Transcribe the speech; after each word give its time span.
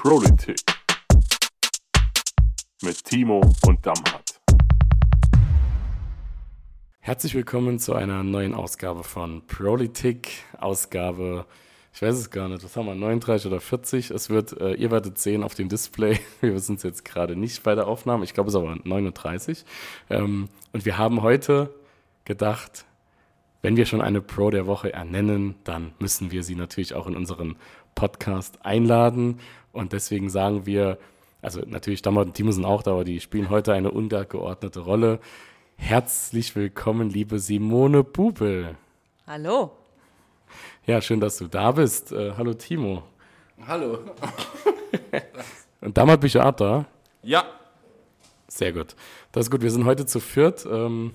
Politik 0.00 0.60
mit 2.84 3.02
Timo 3.02 3.40
und 3.66 3.84
Damhat. 3.84 4.40
Herzlich 7.00 7.34
willkommen 7.34 7.80
zu 7.80 7.94
einer 7.94 8.22
neuen 8.22 8.54
Ausgabe 8.54 9.02
von 9.02 9.44
Politik, 9.48 10.44
Ausgabe, 10.56 11.46
ich 11.92 12.00
weiß 12.00 12.14
es 12.14 12.30
gar 12.30 12.48
nicht, 12.48 12.62
was 12.62 12.76
haben 12.76 12.86
wir, 12.86 12.94
39 12.94 13.48
oder 13.48 13.60
40? 13.60 14.12
Es 14.12 14.30
wird, 14.30 14.52
äh, 14.60 14.74
ihr 14.74 14.92
werdet 14.92 15.18
sehen 15.18 15.42
auf 15.42 15.56
dem 15.56 15.68
Display, 15.68 16.20
wir 16.40 16.54
wissen 16.54 16.76
es 16.76 16.84
jetzt 16.84 17.04
gerade 17.04 17.34
nicht 17.34 17.64
bei 17.64 17.74
der 17.74 17.88
Aufnahme, 17.88 18.22
ich 18.22 18.34
glaube 18.34 18.50
es 18.50 18.54
ist 18.54 18.60
aber 18.60 18.78
39. 18.84 19.64
Ähm, 20.10 20.48
und 20.72 20.84
wir 20.84 20.96
haben 20.96 21.22
heute 21.22 21.74
gedacht, 22.24 22.84
wenn 23.62 23.76
wir 23.76 23.86
schon 23.86 24.00
eine 24.00 24.20
Pro 24.20 24.50
der 24.50 24.68
Woche 24.68 24.92
ernennen, 24.92 25.56
dann 25.64 25.92
müssen 25.98 26.30
wir 26.30 26.44
sie 26.44 26.54
natürlich 26.54 26.94
auch 26.94 27.08
in 27.08 27.16
unseren 27.16 27.56
Podcast 27.96 28.64
einladen. 28.64 29.40
Und 29.78 29.92
deswegen 29.92 30.28
sagen 30.28 30.66
wir, 30.66 30.98
also 31.40 31.60
natürlich 31.64 32.02
Dammer 32.02 32.22
und 32.22 32.34
Timo 32.34 32.50
sind 32.50 32.64
auch 32.64 32.82
da, 32.82 32.90
aber 32.90 33.04
die 33.04 33.20
spielen 33.20 33.48
heute 33.48 33.72
eine 33.72 33.92
untergeordnete 33.92 34.80
Rolle. 34.80 35.20
Herzlich 35.76 36.56
willkommen, 36.56 37.10
liebe 37.10 37.38
Simone 37.38 38.02
Bubel. 38.02 38.76
Hallo. 39.24 39.70
Ja, 40.84 41.00
schön, 41.00 41.20
dass 41.20 41.38
du 41.38 41.46
da 41.46 41.70
bist. 41.70 42.10
Äh, 42.10 42.32
hallo 42.36 42.54
Timo. 42.54 43.04
Hallo. 43.68 44.00
und 45.80 45.96
Dammer 45.96 46.16
bist 46.16 46.34
du 46.34 46.44
auch 46.44 46.56
da? 46.56 46.84
Ja. 47.22 47.44
Sehr 48.48 48.72
gut. 48.72 48.96
Das 49.30 49.46
ist 49.46 49.50
gut. 49.52 49.62
Wir 49.62 49.70
sind 49.70 49.84
heute 49.84 50.06
zu 50.06 50.18
viert. 50.18 50.66
Ähm, 50.68 51.14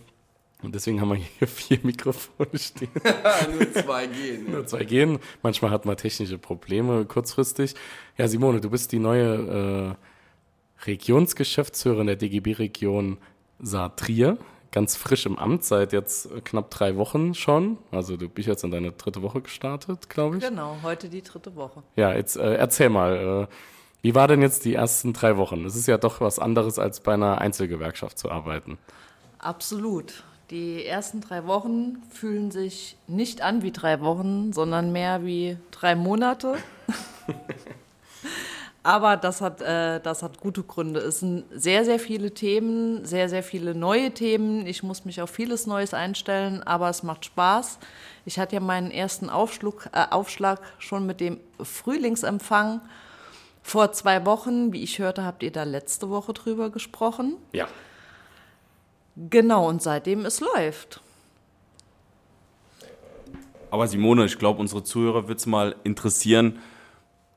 und 0.64 0.74
deswegen 0.74 1.02
haben 1.02 1.10
wir 1.10 1.16
hier 1.16 1.48
vier 1.48 1.80
Mikrofone 1.84 2.58
stehen. 2.58 2.90
Nur 3.54 3.74
zwei 3.74 4.08
gehen. 4.08 4.52
Nur 4.52 4.66
zwei 4.66 4.84
gehen. 4.84 5.20
Manchmal 5.42 5.72
hat 5.72 5.86
man 5.86 5.98
technische 5.98 6.38
Probleme 6.38 7.06
kurzfristig. 7.06 7.76
Ja, 8.18 8.28
Simone, 8.28 8.62
du 8.62 8.70
bist 8.70 8.92
die 8.92 9.00
neue 9.00 9.98
äh, 10.82 10.86
Regionsgeschäftsführerin 10.86 12.08
der 12.08 12.16
DGB-Region 12.16 13.18
Saar-Trier. 13.60 14.38
Ganz 14.72 14.96
frisch 14.96 15.28
im 15.28 15.38
Amt, 15.38 15.64
seit 15.64 15.94
jetzt 15.94 16.30
knapp 16.46 16.72
drei 16.72 16.96
Wochen 16.98 17.36
schon. 17.36 17.78
Also 17.92 18.18
du 18.18 18.28
bist 18.28 18.48
jetzt 18.48 18.64
in 18.64 18.72
deine 18.72 18.92
dritte 18.92 19.22
Woche 19.22 19.42
gestartet, 19.42 20.10
glaube 20.10 20.38
ich. 20.38 20.44
Genau, 20.44 20.78
heute 20.82 21.10
die 21.10 21.22
dritte 21.22 21.56
Woche. 21.56 21.84
Ja, 21.96 22.14
jetzt 22.14 22.38
äh, 22.38 22.56
erzähl 22.56 22.90
mal, 22.90 23.48
äh, 23.50 23.54
wie 24.02 24.16
war 24.16 24.28
denn 24.28 24.42
jetzt 24.42 24.66
die 24.66 24.74
ersten 24.74 25.14
drei 25.14 25.38
Wochen? 25.38 25.64
Es 25.66 25.76
ist 25.76 25.88
ja 25.88 25.98
doch 25.98 26.22
was 26.22 26.40
anderes, 26.40 26.80
als 26.80 27.02
bei 27.02 27.14
einer 27.14 27.40
Einzelgewerkschaft 27.40 28.18
zu 28.18 28.32
arbeiten. 28.32 28.80
Absolut. 29.38 30.24
Die 30.54 30.86
ersten 30.86 31.20
drei 31.20 31.48
Wochen 31.48 32.04
fühlen 32.12 32.52
sich 32.52 32.96
nicht 33.08 33.42
an 33.42 33.64
wie 33.64 33.72
drei 33.72 34.02
Wochen, 34.02 34.54
sondern 34.54 34.92
mehr 34.92 35.26
wie 35.26 35.58
drei 35.72 35.96
Monate. 35.96 36.58
Aber 38.84 39.18
das 39.18 39.42
hat, 39.42 39.64
äh, 39.64 40.00
das 40.00 40.22
hat 40.22 40.40
gute 40.40 40.62
Gründe. 40.62 41.00
Es 41.00 41.22
sind 41.22 41.46
sehr, 41.52 41.86
sehr 41.86 41.98
viele 41.98 42.36
Themen, 42.36 43.04
sehr, 43.04 43.30
sehr 43.30 43.42
viele 43.42 43.74
neue 43.74 44.12
Themen. 44.12 44.68
Ich 44.68 44.84
muss 44.84 45.06
mich 45.06 45.24
auf 45.24 45.32
vieles 45.32 45.66
Neues 45.66 45.96
einstellen, 45.96 46.62
aber 46.62 46.88
es 46.88 47.02
macht 47.02 47.26
Spaß. 47.26 47.80
Ich 48.26 48.38
hatte 48.38 48.54
ja 48.54 48.62
meinen 48.62 48.92
ersten 48.92 49.32
Aufschlag, 49.32 49.90
äh, 49.92 50.06
Aufschlag 50.12 50.62
schon 50.78 51.08
mit 51.08 51.20
dem 51.20 51.40
Frühlingsempfang 51.64 52.80
vor 53.64 53.92
zwei 53.94 54.24
Wochen. 54.28 54.72
Wie 54.72 54.84
ich 54.84 55.00
hörte, 55.00 55.26
habt 55.26 55.42
ihr 55.42 55.52
da 55.52 55.64
letzte 55.64 56.12
Woche 56.12 56.34
drüber 56.34 56.70
gesprochen. 56.70 57.38
Ja. 57.54 57.68
Genau, 59.16 59.68
und 59.70 59.82
seitdem 59.82 60.26
es 60.26 60.40
läuft. 60.40 61.02
Aber 63.70 63.88
Simone, 63.88 64.26
ich 64.26 64.38
glaube, 64.38 64.60
unsere 64.60 64.84
Zuhörer 64.84 65.28
wird 65.28 65.40
es 65.40 65.46
mal 65.46 65.76
interessieren, 65.84 66.60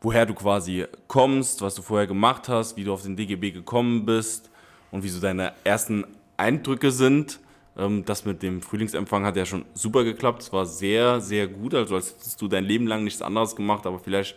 woher 0.01 0.27
du 0.27 0.35
quasi 0.35 0.85
kommst, 1.09 1.63
was 1.63 1.75
du 1.75 1.83
vorher 1.83 2.07
gemacht 2.07 2.49
hast, 2.49 2.77
wie 2.77 2.85
du 2.85 2.93
auf 2.93 3.03
den 3.03 3.17
DGB 3.17 3.53
gekommen 3.53 4.05
bist 4.05 4.51
und 4.91 5.03
wie 5.03 5.09
so 5.09 5.21
deine 5.21 5.53
ersten 5.65 6.05
Eindrücke 6.37 6.91
sind. 6.91 7.41
Ähm, 7.77 8.05
das 8.05 8.25
mit 8.25 8.43
dem 8.43 8.63
Frühlingsempfang 8.63 9.25
hat 9.25 9.37
ja 9.37 9.47
schon 9.47 9.65
super 9.75 10.05
geklappt. 10.05 10.43
Es 10.43 10.53
war 10.53 10.67
sehr, 10.67 11.21
sehr 11.21 11.49
gut, 11.49 11.75
also 11.75 11.95
als 11.95 12.13
hättest 12.13 12.41
du 12.41 12.49
dein 12.49 12.65
Leben 12.65 12.87
lang 12.87 13.05
nichts 13.05 13.23
anderes 13.23 13.57
gemacht, 13.57 13.87
aber 13.87 13.99
vielleicht 13.99 14.37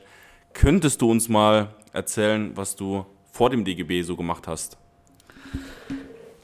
könntest 0.54 1.02
du 1.02 1.12
uns 1.12 1.30
mal 1.30 1.76
erzählen, 1.94 2.56
was 2.56 2.76
du 2.76 3.06
vor 3.32 3.50
dem 3.50 3.64
DGB 3.64 4.02
so 4.04 4.16
gemacht 4.16 4.48
hast. 4.48 4.78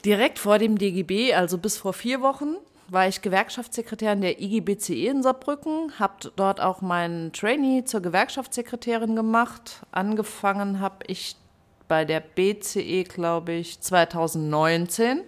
Direkt 0.05 0.37
vor 0.37 0.59
dem 0.59 0.77
DGB, 0.77 1.33
also 1.33 1.57
bis 1.57 1.77
vor 1.77 1.93
vier 1.93 2.21
Wochen, 2.21 2.57
war 2.89 3.07
ich 3.07 3.23
Gewerkschaftssekretärin 3.23 4.21
der 4.21 4.39
IGBCE 4.39 5.07
in 5.07 5.23
Saarbrücken, 5.23 5.97
habe 5.97 6.31
dort 6.35 6.61
auch 6.61 6.81
meinen 6.81 7.33
Trainee 7.33 7.85
zur 7.85 8.01
Gewerkschaftssekretärin 8.01 9.15
gemacht. 9.15 9.81
Angefangen 9.91 10.79
habe 10.79 10.97
ich 11.07 11.35
bei 11.87 12.05
der 12.05 12.19
BCE, 12.19 13.03
glaube 13.05 13.53
ich, 13.53 13.81
2019. 13.81 15.21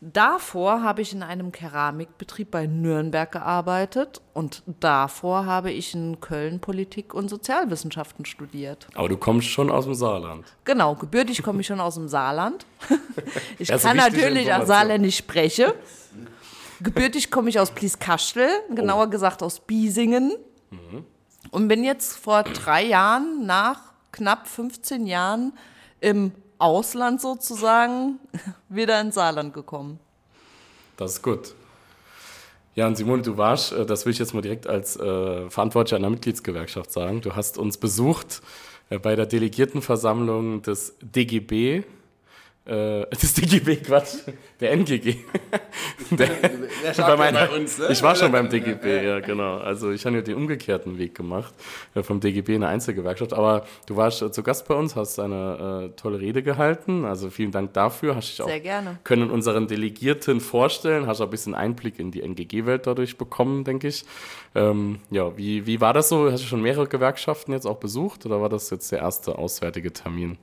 Davor 0.00 0.82
habe 0.82 1.00
ich 1.00 1.14
in 1.14 1.22
einem 1.22 1.52
Keramikbetrieb 1.52 2.50
bei 2.50 2.66
Nürnberg 2.66 3.32
gearbeitet 3.32 4.20
und 4.34 4.62
davor 4.80 5.46
habe 5.46 5.72
ich 5.72 5.94
in 5.94 6.20
Köln 6.20 6.60
Politik 6.60 7.14
und 7.14 7.30
Sozialwissenschaften 7.30 8.26
studiert. 8.26 8.88
Aber 8.94 9.08
du 9.08 9.16
kommst 9.16 9.48
schon 9.48 9.70
aus 9.70 9.86
dem 9.86 9.94
Saarland. 9.94 10.44
Genau, 10.64 10.96
gebürtig 10.96 11.42
komme 11.42 11.62
ich 11.62 11.66
schon 11.66 11.80
aus 11.80 11.94
dem 11.94 12.08
Saarland. 12.08 12.66
Ich 13.58 13.68
kann 13.68 13.96
natürlich 13.96 14.52
auch 14.52 14.66
Saarländisch 14.66 15.16
sprechen. 15.16 15.72
Gebürtig 16.80 17.30
komme 17.30 17.48
ich 17.48 17.58
aus 17.58 17.70
Plieskastel, 17.70 18.48
genauer 18.74 19.06
oh. 19.06 19.10
gesagt 19.10 19.42
aus 19.42 19.60
Biesingen. 19.60 20.36
Mhm. 20.70 21.04
Und 21.50 21.68
bin 21.68 21.82
jetzt 21.82 22.18
vor 22.18 22.42
drei 22.42 22.84
Jahren, 22.84 23.46
nach 23.46 23.80
knapp 24.12 24.46
15 24.46 25.06
Jahren, 25.06 25.54
im 26.00 26.32
Ausland 26.58 27.20
sozusagen 27.20 28.18
wieder 28.68 29.00
ins 29.00 29.14
Saarland 29.14 29.54
gekommen. 29.54 29.98
Das 30.96 31.12
ist 31.12 31.22
gut. 31.22 31.54
Ja, 32.74 32.86
und 32.86 32.96
Simone, 32.96 33.22
du 33.22 33.36
warst, 33.36 33.72
äh, 33.72 33.86
das 33.86 34.04
will 34.04 34.12
ich 34.12 34.18
jetzt 34.18 34.34
mal 34.34 34.42
direkt 34.42 34.66
als 34.66 34.96
äh, 34.96 35.50
Verantwortlicher 35.50 35.96
einer 35.96 36.10
Mitgliedsgewerkschaft 36.10 36.92
sagen, 36.92 37.22
du 37.22 37.34
hast 37.34 37.58
uns 37.58 37.78
besucht 37.78 38.42
äh, 38.90 38.98
bei 38.98 39.16
der 39.16 39.26
Delegiertenversammlung 39.26 40.62
des 40.62 40.94
DGB 41.00 41.84
äh, 42.66 43.06
das 43.10 43.34
DGB, 43.34 43.76
Quatsch, 43.76 44.16
der 44.60 44.72
NGG. 44.72 45.16
der, 46.10 46.26
der 46.26 46.92
bei, 46.96 47.16
meiner, 47.16 47.46
bei 47.46 47.56
uns, 47.56 47.78
ne? 47.78 47.88
Ich 47.90 48.02
war 48.02 48.16
schon 48.16 48.32
beim 48.32 48.48
DGB, 48.48 49.04
ja, 49.04 49.20
genau. 49.20 49.58
Also 49.58 49.92
ich 49.92 50.04
habe 50.04 50.16
ja 50.16 50.22
den 50.22 50.34
umgekehrten 50.34 50.98
Weg 50.98 51.14
gemacht, 51.14 51.54
äh, 51.94 52.02
vom 52.02 52.18
DGB 52.18 52.56
in 52.56 52.64
eine 52.64 52.72
Einzelgewerkschaft. 52.72 53.32
Aber 53.32 53.66
du 53.86 53.96
warst 53.96 54.20
äh, 54.20 54.32
zu 54.32 54.42
Gast 54.42 54.66
bei 54.66 54.74
uns, 54.74 54.96
hast 54.96 55.20
eine 55.20 55.90
äh, 55.92 55.96
tolle 56.00 56.20
Rede 56.20 56.42
gehalten. 56.42 57.04
Also 57.04 57.30
vielen 57.30 57.52
Dank 57.52 57.72
dafür. 57.72 58.16
Hast 58.16 58.30
dich 58.30 58.42
auch 58.42 58.48
Sehr 58.48 58.60
gerne. 58.60 58.98
können 59.04 59.30
unseren 59.30 59.68
Delegierten 59.68 60.40
vorstellen, 60.40 61.06
hast 61.06 61.20
auch 61.20 61.26
ein 61.26 61.30
bisschen 61.30 61.54
Einblick 61.54 62.00
in 62.00 62.10
die 62.10 62.22
NGG-Welt 62.22 62.86
dadurch 62.86 63.16
bekommen, 63.16 63.62
denke 63.62 63.88
ich. 63.88 64.04
Ähm, 64.56 64.98
ja, 65.10 65.36
wie, 65.36 65.66
wie 65.66 65.80
war 65.80 65.92
das 65.92 66.08
so? 66.08 66.32
Hast 66.32 66.42
du 66.42 66.48
schon 66.48 66.62
mehrere 66.62 66.88
Gewerkschaften 66.88 67.52
jetzt 67.52 67.66
auch 67.66 67.76
besucht 67.76 68.26
oder 68.26 68.40
war 68.40 68.48
das 68.48 68.70
jetzt 68.70 68.90
der 68.90 69.00
erste 69.00 69.38
auswärtige 69.38 69.92
Termin? 69.92 70.38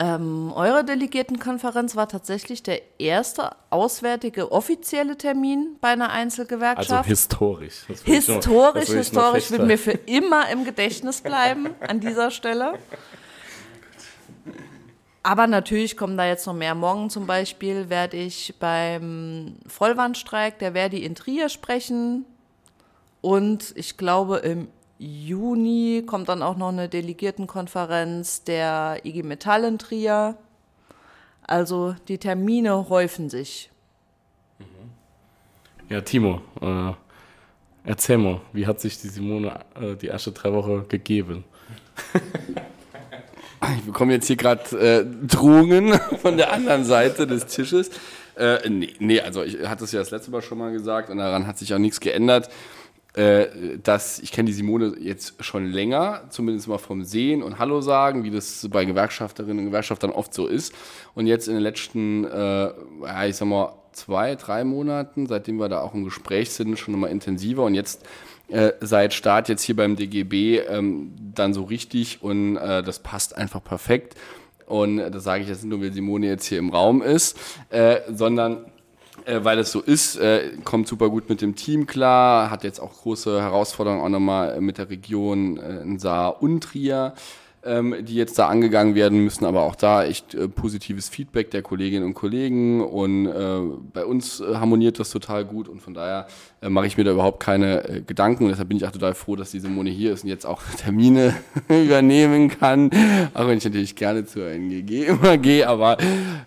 Ähm, 0.00 0.52
eure 0.54 0.84
Delegiertenkonferenz 0.84 1.94
war 1.94 2.08
tatsächlich 2.08 2.64
der 2.64 2.80
erste 2.98 3.50
auswärtige 3.70 4.50
offizielle 4.50 5.16
Termin 5.16 5.76
bei 5.80 5.90
einer 5.90 6.10
Einzelgewerkschaft. 6.10 6.90
Also 6.90 7.08
historisch. 7.08 7.84
Historisch, 8.04 8.88
noch, 8.88 8.94
historisch 8.96 9.50
wird 9.52 9.66
mir 9.66 9.78
für 9.78 9.92
immer 9.92 10.48
im 10.50 10.64
Gedächtnis 10.64 11.20
bleiben 11.20 11.68
an 11.80 12.00
dieser 12.00 12.32
Stelle. 12.32 12.78
Aber 15.22 15.46
natürlich 15.46 15.96
kommen 15.96 16.18
da 16.18 16.26
jetzt 16.26 16.46
noch 16.46 16.54
mehr. 16.54 16.74
Morgen 16.74 17.08
zum 17.08 17.26
Beispiel 17.26 17.88
werde 17.88 18.16
ich 18.16 18.54
beim 18.58 19.56
Vollwandstreik 19.66 20.58
der 20.58 20.72
Verdi 20.72 21.04
in 21.04 21.14
Trier 21.14 21.48
sprechen. 21.48 22.26
Und 23.20 23.72
ich 23.76 23.96
glaube, 23.96 24.38
im 24.38 24.68
Juni 25.04 26.02
kommt 26.06 26.30
dann 26.30 26.42
auch 26.42 26.56
noch 26.56 26.70
eine 26.70 26.88
Delegiertenkonferenz 26.88 28.44
der 28.44 29.00
IG 29.04 29.22
Metall 29.22 29.64
in 29.64 29.78
Trier. 29.78 30.36
Also 31.46 31.94
die 32.08 32.16
Termine 32.16 32.88
häufen 32.88 33.28
sich. 33.28 33.70
Mhm. 34.58 34.64
Ja, 35.90 36.00
Timo, 36.00 36.40
äh, 36.62 36.92
erzähl 37.84 38.16
mal, 38.16 38.40
wie 38.54 38.66
hat 38.66 38.80
sich 38.80 38.98
die 38.98 39.08
Simone 39.08 39.60
äh, 39.78 39.94
die 39.94 40.06
erste 40.06 40.32
drei 40.32 40.50
Wochen 40.54 40.88
gegeben? 40.88 41.44
ich 43.76 43.82
bekomme 43.84 44.14
jetzt 44.14 44.26
hier 44.26 44.36
gerade 44.36 44.78
äh, 44.78 45.04
Drohungen 45.26 45.92
von 46.22 46.38
der 46.38 46.50
anderen 46.50 46.86
Seite 46.86 47.26
des 47.26 47.44
Tisches. 47.44 47.90
Äh, 48.36 48.70
nee, 48.70 48.94
nee, 49.00 49.20
also 49.20 49.42
ich 49.42 49.68
hatte 49.68 49.84
es 49.84 49.92
ja 49.92 50.00
das 50.00 50.10
letzte 50.10 50.30
Mal 50.30 50.40
schon 50.40 50.56
mal 50.56 50.72
gesagt 50.72 51.10
und 51.10 51.18
daran 51.18 51.46
hat 51.46 51.58
sich 51.58 51.74
auch 51.74 51.78
nichts 51.78 52.00
geändert 52.00 52.48
äh, 53.14 53.78
dass 53.82 54.18
ich 54.18 54.32
kenne 54.32 54.48
die 54.48 54.52
Simone 54.52 54.96
jetzt 54.98 55.42
schon 55.42 55.66
länger, 55.66 56.24
zumindest 56.30 56.68
mal 56.68 56.78
vom 56.78 57.04
Sehen 57.04 57.42
und 57.42 57.58
Hallo 57.58 57.80
sagen, 57.80 58.24
wie 58.24 58.30
das 58.30 58.68
bei 58.70 58.84
Gewerkschafterinnen 58.84 59.60
und 59.60 59.66
Gewerkschaftern 59.66 60.10
oft 60.10 60.34
so 60.34 60.46
ist. 60.46 60.74
Und 61.14 61.26
jetzt 61.26 61.46
in 61.46 61.54
den 61.54 61.62
letzten, 61.62 62.24
äh, 62.24 62.72
ja, 63.02 63.26
ich 63.26 63.36
sag 63.36 63.46
mal, 63.46 63.72
zwei, 63.92 64.34
drei 64.34 64.64
Monaten, 64.64 65.26
seitdem 65.26 65.58
wir 65.58 65.68
da 65.68 65.80
auch 65.80 65.94
im 65.94 66.04
Gespräch 66.04 66.50
sind, 66.50 66.76
schon 66.78 66.92
nochmal 66.92 67.10
intensiver. 67.10 67.62
Und 67.62 67.74
jetzt 67.74 68.04
äh, 68.48 68.72
seit 68.80 69.14
Start 69.14 69.48
jetzt 69.48 69.62
hier 69.62 69.76
beim 69.76 69.96
DGB 69.96 70.58
ähm, 70.58 71.12
dann 71.34 71.54
so 71.54 71.62
richtig 71.62 72.22
und 72.22 72.56
äh, 72.56 72.82
das 72.82 72.98
passt 72.98 73.36
einfach 73.36 73.62
perfekt. 73.62 74.16
Und 74.66 74.98
äh, 74.98 75.10
das 75.10 75.24
sage 75.24 75.42
ich 75.42 75.48
jetzt 75.48 75.62
nicht 75.62 75.70
nur, 75.70 75.80
weil 75.80 75.92
Simone 75.92 76.26
jetzt 76.26 76.46
hier 76.46 76.58
im 76.58 76.70
Raum 76.70 77.00
ist, 77.00 77.38
äh, 77.70 78.00
sondern 78.12 78.66
äh, 79.24 79.42
weil 79.42 79.58
es 79.58 79.72
so 79.72 79.80
ist, 79.80 80.16
äh, 80.16 80.52
kommt 80.64 80.88
super 80.88 81.08
gut 81.08 81.28
mit 81.28 81.40
dem 81.40 81.54
Team 81.56 81.86
klar, 81.86 82.50
hat 82.50 82.64
jetzt 82.64 82.80
auch 82.80 82.92
große 82.92 83.40
Herausforderungen 83.40 84.02
auch 84.02 84.08
nochmal 84.08 84.60
mit 84.60 84.78
der 84.78 84.90
Region 84.90 85.58
äh, 85.58 85.80
in 85.82 85.98
Saar 85.98 86.42
und 86.42 86.62
Trier 86.62 87.14
ähm, 87.64 87.94
die 88.02 88.14
jetzt 88.14 88.38
da 88.38 88.48
angegangen 88.48 88.94
werden 88.94 89.18
müssen, 89.20 89.44
aber 89.44 89.62
auch 89.62 89.74
da 89.74 90.04
echt 90.04 90.34
äh, 90.34 90.48
positives 90.48 91.08
Feedback 91.08 91.50
der 91.50 91.62
Kolleginnen 91.62 92.04
und 92.04 92.14
Kollegen 92.14 92.82
und 92.82 93.26
äh, 93.26 93.60
bei 93.92 94.04
uns 94.04 94.40
äh, 94.40 94.56
harmoniert 94.56 94.98
das 94.98 95.10
total 95.10 95.44
gut 95.44 95.68
und 95.68 95.80
von 95.80 95.94
daher 95.94 96.26
äh, 96.60 96.68
mache 96.68 96.86
ich 96.86 96.96
mir 96.96 97.04
da 97.04 97.12
überhaupt 97.12 97.40
keine 97.40 97.88
äh, 97.88 98.00
Gedanken 98.02 98.44
und 98.44 98.50
deshalb 98.50 98.68
bin 98.68 98.76
ich 98.76 98.86
auch 98.86 98.92
total 98.92 99.14
froh, 99.14 99.36
dass 99.36 99.50
die 99.50 99.60
Simone 99.60 99.90
hier 99.90 100.12
ist 100.12 100.24
und 100.24 100.30
jetzt 100.30 100.46
auch 100.46 100.62
Termine 100.78 101.34
übernehmen 101.68 102.48
kann, 102.48 102.90
auch 103.34 103.48
wenn 103.48 103.58
ich 103.58 103.64
natürlich 103.64 103.96
gerne 103.96 104.24
zur 104.24 104.46
NGG 104.46 105.06
immer 105.06 105.38
gehe, 105.38 105.68
aber 105.68 105.98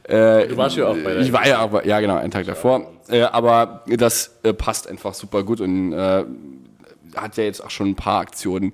äh, 0.03 0.47
Du 0.47 0.57
warst 0.57 0.77
ja 0.77 0.87
auch 0.87 0.97
bei 0.97 1.13
der 1.13 1.19
ich 1.19 1.33
war 1.33 1.47
ja 1.47 1.61
auch, 1.61 1.83
ja 1.83 1.99
genau, 1.99 2.17
einen 2.17 2.31
Tag 2.31 2.45
davor, 2.45 2.91
aber 3.31 3.83
das 3.87 4.39
passt 4.57 4.87
einfach 4.87 5.13
super 5.13 5.43
gut 5.43 5.61
und 5.61 5.93
hat 5.93 7.37
ja 7.37 7.43
jetzt 7.43 7.63
auch 7.63 7.69
schon 7.69 7.89
ein 7.89 7.95
paar 7.95 8.19
Aktionen 8.19 8.73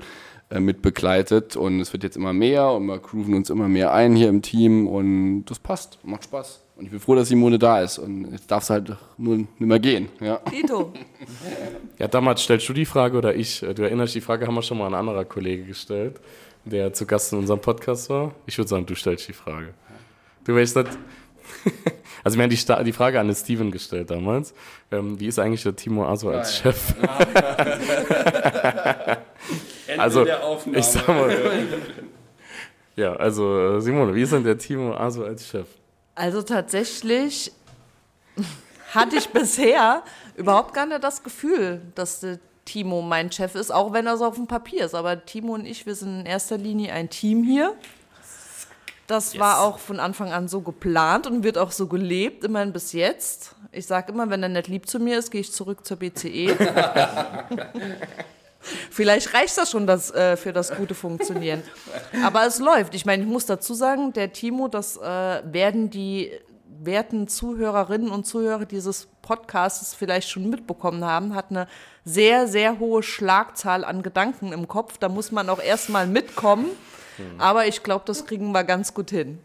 äh, 0.54 0.60
mit 0.60 0.82
begleitet 0.82 1.56
und 1.56 1.80
es 1.80 1.92
wird 1.94 2.04
jetzt 2.04 2.16
immer 2.18 2.32
mehr 2.34 2.70
und 2.72 2.86
wir 2.86 3.00
grooven 3.00 3.34
uns 3.34 3.50
immer 3.50 3.68
mehr 3.68 3.92
ein 3.94 4.16
hier 4.16 4.30
im 4.30 4.42
Team 4.42 4.88
und 4.88 5.46
das 5.46 5.60
passt, 5.60 6.00
macht 6.04 6.24
Spaß. 6.26 6.62
Und 6.76 6.86
ich 6.86 6.92
bin 6.92 7.00
froh, 7.00 7.14
dass 7.16 7.28
Simone 7.28 7.60
da 7.60 7.82
ist 7.82 8.00
und 8.00 8.32
jetzt 8.32 8.50
darf 8.50 8.64
es 8.64 8.70
halt 8.72 8.96
nur 9.18 9.38
nicht 9.38 9.60
mehr 9.60 9.80
gehen. 9.80 10.10
Ja. 10.20 10.38
Tito, 10.38 10.92
Ja, 12.00 12.08
damals 12.08 12.42
stellst 12.44 12.68
du 12.68 12.74
die 12.74 12.86
Frage 12.86 13.18
oder 13.18 13.36
ich? 13.36 13.62
Äh, 13.64 13.74
Du 13.76 13.84
erinnerst 13.84 14.16
dich, 14.16 14.22
die 14.22 14.26
Frage 14.26 14.48
haben 14.48 14.56
wir 14.56 14.64
schon 14.64 14.78
mal 14.80 14.88
an 14.88 14.94
ein 14.96 15.00
anderer 15.02 15.24
Kollege 15.26 15.64
gestellt, 15.66 16.20
der 16.66 16.92
zu 16.94 17.06
Gast 17.06 17.32
in 17.34 17.40
unserem 17.40 17.60
Podcast 17.62 18.10
war. 18.10 18.34
Ich 18.48 18.58
würde 18.58 18.70
sagen, 18.70 18.86
du 18.86 18.96
stellst 18.96 19.28
die 19.28 19.34
Frage. 19.34 19.74
Du 20.46 20.56
weißt 20.56 20.78
nicht. 20.78 20.90
Also, 22.26 22.38
wir 22.38 22.44
haben 22.44 22.50
die, 22.52 22.56
Sta- 22.58 22.82
die 22.84 22.94
Frage 22.94 23.20
an 23.20 23.28
den 23.28 23.36
Steven 23.36 23.70
gestellt 23.70 24.10
damals. 24.10 24.54
Ähm, 24.94 25.20
wie 25.20 25.28
ist 25.28 25.40
eigentlich 25.40 25.62
der 25.64 25.76
Timo 25.76 26.06
Aso 26.06 26.30
als 26.30 26.56
Chef? 26.56 26.94
Also, 30.00 30.26
ich 30.72 30.86
sag 30.86 31.08
mal. 31.08 31.36
Ja, 32.96 33.16
also, 33.16 33.78
äh, 33.78 33.82
Simone, 33.82 34.14
wie 34.14 34.22
ist 34.22 34.34
denn 34.34 34.44
der 34.44 34.56
Timo 34.56 34.94
Aso 34.96 35.24
als 35.24 35.48
Chef? 35.48 35.66
also 36.16 36.42
tatsächlich 36.42 37.52
hatte 38.94 39.16
ich 39.18 39.30
bisher 39.30 40.04
überhaupt 40.36 40.74
gar 40.74 40.86
nicht 40.86 41.04
das 41.04 41.24
Gefühl, 41.24 41.82
dass 41.96 42.20
der 42.20 42.40
Timo 42.66 43.02
mein 43.02 43.32
Chef 43.32 43.56
ist, 43.56 43.72
auch 43.72 43.94
wenn 43.94 44.06
er 44.08 44.18
so 44.18 44.26
auf 44.26 44.36
dem 44.36 44.48
Papier 44.48 44.86
ist. 44.86 44.96
Aber 44.96 45.26
Timo 45.26 45.54
und 45.54 45.66
ich, 45.66 45.86
wir 45.86 45.96
sind 45.96 46.22
in 46.22 46.26
erster 46.26 46.58
Linie 46.58 46.94
ein 46.94 47.10
Team 47.10 47.44
hier. 47.44 47.74
Das 49.08 49.38
war 49.38 49.62
auch 49.62 49.80
von 49.80 50.00
Anfang 50.00 50.32
an 50.32 50.48
so 50.48 50.62
geplant 50.62 51.28
und 51.28 51.44
wird 51.44 51.58
auch 51.58 51.72
so 51.72 51.88
gelebt, 51.88 52.46
immerhin 52.46 52.72
bis 52.72 52.94
jetzt. 52.94 53.54
Ich 53.72 53.86
sage 53.86 54.14
immer, 54.14 54.30
wenn 54.30 54.42
er 54.44 54.50
nicht 54.50 54.68
lieb 54.70 54.88
zu 54.88 54.98
mir 55.00 55.20
ist, 55.20 55.30
gehe 55.30 55.42
ich 55.42 55.52
zurück 55.52 55.86
zur 55.86 55.98
BCE. 55.98 56.56
Vielleicht 58.90 59.34
reicht 59.34 59.58
das 59.58 59.72
schon 59.72 59.88
das, 59.88 60.12
äh, 60.12 60.38
für 60.38 60.54
das 60.54 60.76
gute 60.76 60.96
Funktionieren. 60.96 61.64
Aber 62.24 62.46
es 62.46 62.60
läuft. 62.60 62.96
Ich 62.96 63.06
meine, 63.06 63.24
ich 63.24 63.30
muss 63.30 63.46
dazu 63.46 63.74
sagen, 63.74 64.14
der 64.14 64.34
Timo, 64.34 64.68
das 64.68 64.98
äh, 64.98 65.02
werden 65.02 65.90
die 65.90 66.32
werten 66.86 67.28
Zuhörerinnen 67.28 68.10
und 68.10 68.26
Zuhörer 68.26 68.66
dieses 68.66 69.08
Podcasts 69.22 69.94
vielleicht 69.94 70.30
schon 70.30 70.50
mitbekommen 70.50 71.06
haben, 71.06 71.34
hat 71.34 71.50
eine 71.50 71.68
sehr, 72.04 72.48
sehr 72.48 72.80
hohe 72.80 73.04
Schlagzahl 73.04 73.86
an 73.86 74.04
Gedanken 74.04 74.52
im 74.52 74.68
Kopf. 74.68 74.98
Da 74.98 75.08
muss 75.08 75.32
man 75.32 75.50
auch 75.50 75.62
erstmal 75.62 76.08
mitkommen. 76.08 76.68
Aber 77.38 77.68
ich 77.68 77.84
glaube, 77.84 78.06
das 78.06 78.26
kriegen 78.26 78.52
wir 78.52 78.64
ganz 78.64 78.94
gut 78.94 79.12
hin. 79.12 79.40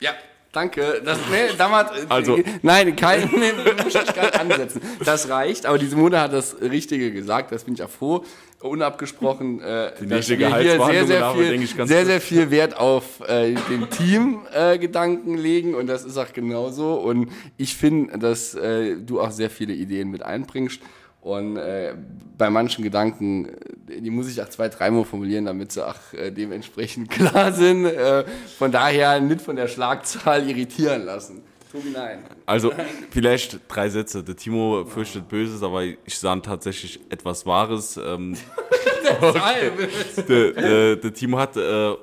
Ja, 0.00 0.12
danke. 0.52 1.00
Das, 1.04 1.18
nee, 1.30 1.54
damals, 1.56 1.90
äh, 1.92 2.06
Also- 2.08 2.38
nein, 2.62 2.96
kein, 2.96 3.30
nee, 3.36 3.52
muss 3.82 3.94
ich 3.94 4.14
gar 4.14 4.24
nicht 4.26 4.40
ansetzen. 4.40 4.80
Das 5.04 5.28
reicht, 5.28 5.66
aber 5.66 5.78
die 5.78 5.86
Simone 5.86 6.20
hat 6.20 6.32
das 6.32 6.60
Richtige 6.60 7.12
gesagt, 7.12 7.52
das 7.52 7.64
bin 7.64 7.74
ich 7.74 7.82
auch 7.82 7.90
froh. 7.90 8.24
Unabgesprochen, 8.62 9.60
äh, 9.62 9.92
Die 10.00 10.06
dass 10.06 10.28
wir 10.28 10.36
hier 10.36 10.48
sehr, 10.48 11.06
sehr 11.06 11.32
viel, 11.32 11.66
sehr, 11.68 11.76
gut. 11.76 11.88
sehr 12.06 12.20
viel 12.20 12.50
Wert 12.50 12.76
auf 12.76 13.20
äh, 13.26 13.54
den 13.70 13.88
Team 13.90 14.40
äh, 14.52 14.78
Gedanken 14.78 15.36
legen 15.38 15.74
und 15.74 15.86
das 15.86 16.04
ist 16.04 16.16
auch 16.18 16.32
genauso. 16.32 16.94
Und 16.94 17.30
ich 17.56 17.74
finde, 17.76 18.18
dass 18.18 18.54
äh, 18.54 18.96
du 18.96 19.20
auch 19.20 19.30
sehr 19.30 19.50
viele 19.50 19.72
Ideen 19.72 20.10
mit 20.10 20.22
einbringst. 20.22 20.80
Und 21.20 21.58
äh, 21.58 21.94
bei 22.38 22.48
manchen 22.48 22.82
Gedanken, 22.82 23.48
äh, 23.88 24.00
die 24.00 24.10
muss 24.10 24.28
ich 24.28 24.40
auch 24.42 24.48
zwei, 24.48 24.68
dreimal 24.68 25.04
formulieren, 25.04 25.44
damit 25.44 25.72
sie 25.72 25.86
auch 25.86 26.12
äh, 26.12 26.30
dementsprechend 26.30 27.10
klar 27.10 27.52
sind. 27.52 27.84
Äh, 27.84 28.24
von 28.58 28.72
daher 28.72 29.20
nicht 29.20 29.42
von 29.42 29.56
der 29.56 29.68
Schlagzahl 29.68 30.48
irritieren 30.48 31.04
lassen. 31.04 31.42
Tobi, 31.70 31.90
nein. 31.90 32.24
Also, 32.46 32.72
vielleicht 33.10 33.60
drei 33.68 33.88
Sätze. 33.88 34.24
Der 34.24 34.34
Timo 34.34 34.84
fürchtet 34.86 35.28
Böses, 35.28 35.62
aber 35.62 35.84
ich 35.84 36.18
sah 36.18 36.34
tatsächlich 36.36 36.98
etwas 37.10 37.46
Wahres. 37.46 37.96
Ähm, 37.96 38.36
der, 40.28 40.52
der, 40.52 40.96
der 40.96 41.14
Timo 41.14 41.38
hat 41.38 41.56
äh, 41.56 41.94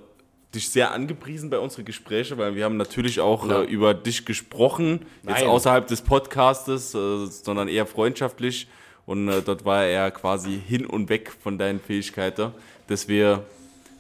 dich 0.54 0.70
sehr 0.70 0.92
angepriesen 0.92 1.50
bei 1.50 1.60
unseren 1.60 1.86
Gesprächen, 1.86 2.38
weil 2.38 2.56
wir 2.56 2.66
haben 2.66 2.78
natürlich 2.78 3.20
auch 3.20 3.50
äh, 3.50 3.64
über 3.66 3.94
dich 3.94 4.26
gesprochen, 4.26 5.06
jetzt 5.24 5.42
Nein. 5.42 5.48
außerhalb 5.48 5.88
des 5.88 6.02
Podcastes, 6.02 6.94
äh, 6.94 7.26
sondern 7.26 7.68
eher 7.68 7.86
freundschaftlich. 7.86 8.68
Und 9.08 9.30
äh, 9.30 9.42
dort 9.42 9.66
war 9.66 9.86
er 9.86 10.12
quasi 10.12 10.62
hin 10.68 10.86
und 10.86 11.10
weg 11.10 11.32
von 11.42 11.58
deinen 11.58 11.80
Fähigkeiten. 11.80 12.52
Deswegen 12.88 13.40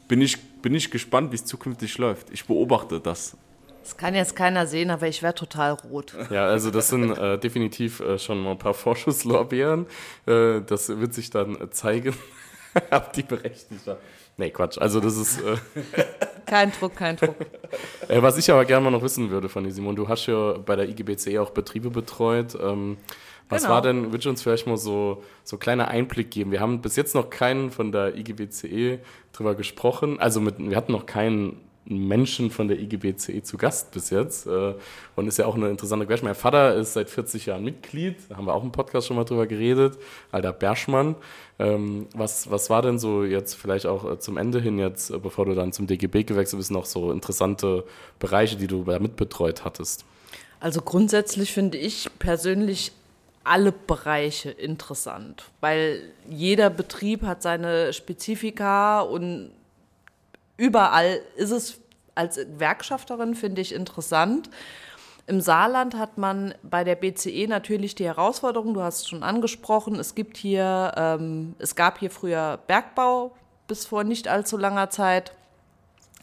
bin 0.07 0.21
ich, 0.21 0.39
bin 0.61 0.75
ich 0.75 0.91
gespannt, 0.91 1.31
wie 1.31 1.35
es 1.35 1.45
zukünftig 1.45 1.97
läuft. 1.97 2.29
Ich 2.29 2.45
beobachte 2.45 2.99
das. 2.99 3.35
Das 3.81 3.95
kann 3.95 4.15
jetzt 4.15 4.35
keiner 4.35 4.67
sehen, 4.67 4.89
aber 4.91 5.07
ich 5.07 5.23
wäre 5.23 5.33
total 5.33 5.71
rot. 5.71 6.13
Ja, 6.29 6.45
also 6.45 6.71
das 6.71 6.89
sind 6.89 7.17
äh, 7.17 7.39
definitiv 7.39 8.01
äh, 8.01 8.19
schon 8.19 8.43
mal 8.43 8.51
ein 8.51 8.59
paar 8.59 8.73
Vorschusslorbeeren. 8.75 9.85
Äh, 10.25 10.59
das 10.67 10.89
wird 10.89 11.13
sich 11.13 11.29
dann 11.29 11.55
äh, 11.55 11.69
zeigen, 11.71 12.13
ob 12.91 13.13
die 13.13 13.23
berechtigt 13.23 13.87
war. 13.87 13.97
Nee, 14.35 14.49
Quatsch. 14.51 14.77
Also 14.77 14.99
das 14.99 15.15
ist, 15.15 15.39
äh, 15.41 15.55
Kein 16.45 16.71
Druck, 16.71 16.95
kein 16.95 17.15
Druck. 17.15 17.35
äh, 18.07 18.21
was 18.21 18.37
ich 18.37 18.51
aber 18.51 18.65
gerne 18.65 18.83
mal 18.83 18.91
noch 18.91 19.01
wissen 19.01 19.29
würde 19.29 19.47
von 19.49 19.63
dir, 19.63 19.71
Simon, 19.71 19.95
du 19.95 20.07
hast 20.07 20.27
ja 20.27 20.53
bei 20.57 20.75
der 20.75 20.87
IGBC 20.87 21.37
auch 21.39 21.49
Betriebe 21.51 21.89
betreut. 21.89 22.57
Ähm, 22.61 22.97
was 23.49 23.63
Genau. 23.63 23.75
war 23.75 23.81
denn, 23.81 24.07
würdest 24.11 24.25
du 24.25 24.29
uns 24.29 24.41
vielleicht 24.41 24.67
mal 24.67 24.77
so, 24.77 25.23
so 25.43 25.57
kleiner 25.57 25.87
Einblick 25.87 26.31
geben? 26.31 26.51
Wir 26.51 26.59
haben 26.59 26.81
bis 26.81 26.95
jetzt 26.95 27.15
noch 27.15 27.29
keinen 27.29 27.71
von 27.71 27.91
der 27.91 28.15
IGBCE 28.17 28.99
drüber 29.31 29.55
gesprochen. 29.55 30.19
Also 30.19 30.41
mit, 30.41 30.55
wir 30.59 30.75
hatten 30.75 30.91
noch 30.91 31.05
keinen 31.05 31.61
Menschen 31.89 32.51
von 32.51 32.67
der 32.67 32.79
IGBCE 32.79 33.41
zu 33.43 33.57
Gast 33.57 33.91
bis 33.91 34.09
jetzt. 34.09 34.45
Äh, 34.47 34.73
und 35.15 35.27
ist 35.27 35.37
ja 35.37 35.45
auch 35.45 35.55
eine 35.55 35.69
interessante 35.69 36.05
Question. 36.05 36.27
Mein 36.27 36.35
Vater 36.35 36.75
ist 36.75 36.93
seit 36.93 37.09
40 37.09 37.45
Jahren 37.45 37.63
Mitglied. 37.63 38.17
Da 38.29 38.35
haben 38.37 38.45
wir 38.45 38.53
auch 38.53 38.63
im 38.63 38.71
Podcast 38.71 39.07
schon 39.07 39.15
mal 39.15 39.23
drüber 39.23 39.47
geredet. 39.47 39.97
Alter 40.31 40.51
Berschmann. 40.51 41.15
Ähm, 41.59 42.07
was, 42.13 42.51
was 42.51 42.69
war 42.69 42.81
denn 42.81 42.99
so 42.99 43.23
jetzt 43.23 43.53
vielleicht 43.55 43.85
auch 43.85 44.11
äh, 44.11 44.19
zum 44.19 44.37
Ende 44.37 44.59
hin 44.59 44.77
jetzt, 44.77 45.09
äh, 45.09 45.17
bevor 45.17 45.45
du 45.45 45.55
dann 45.55 45.71
zum 45.71 45.87
DGB 45.87 46.23
gewechselt 46.23 46.59
bist, 46.59 46.71
noch 46.71 46.85
so 46.85 47.11
interessante 47.11 47.85
Bereiche, 48.19 48.57
die 48.57 48.67
du 48.67 48.83
da 48.83 48.99
mitbetreut 48.99 49.63
hattest? 49.63 50.03
Also 50.59 50.81
grundsätzlich 50.81 51.53
finde 51.53 51.77
ich 51.77 52.09
persönlich 52.19 52.91
alle 53.47 53.71
Bereiche 53.71 54.51
interessant, 54.51 55.45
weil 55.61 56.01
jeder 56.29 56.69
Betrieb 56.69 57.23
hat 57.23 57.41
seine 57.41 57.93
Spezifika 57.93 59.01
und 59.01 59.51
überall 60.57 61.21
ist 61.35 61.51
es 61.51 61.79
als 62.15 62.35
Gewerkschafterin, 62.35 63.35
finde 63.35 63.61
ich, 63.61 63.73
interessant. 63.73 64.49
Im 65.27 65.41
Saarland 65.41 65.95
hat 65.95 66.17
man 66.17 66.55
bei 66.63 66.83
der 66.83 66.95
BCE 66.95 67.47
natürlich 67.47 67.95
die 67.95 68.05
Herausforderung, 68.05 68.73
du 68.73 68.81
hast 68.81 69.01
es 69.01 69.07
schon 69.07 69.23
angesprochen, 69.23 69.95
es 69.99 70.15
gibt 70.15 70.37
hier, 70.37 70.93
ähm, 70.95 71.55
es 71.59 71.75
gab 71.75 71.99
hier 71.99 72.11
früher 72.11 72.59
Bergbau 72.67 73.35
bis 73.67 73.85
vor 73.85 74.03
nicht 74.03 74.27
allzu 74.29 74.57
langer 74.57 74.89
Zeit. 74.89 75.33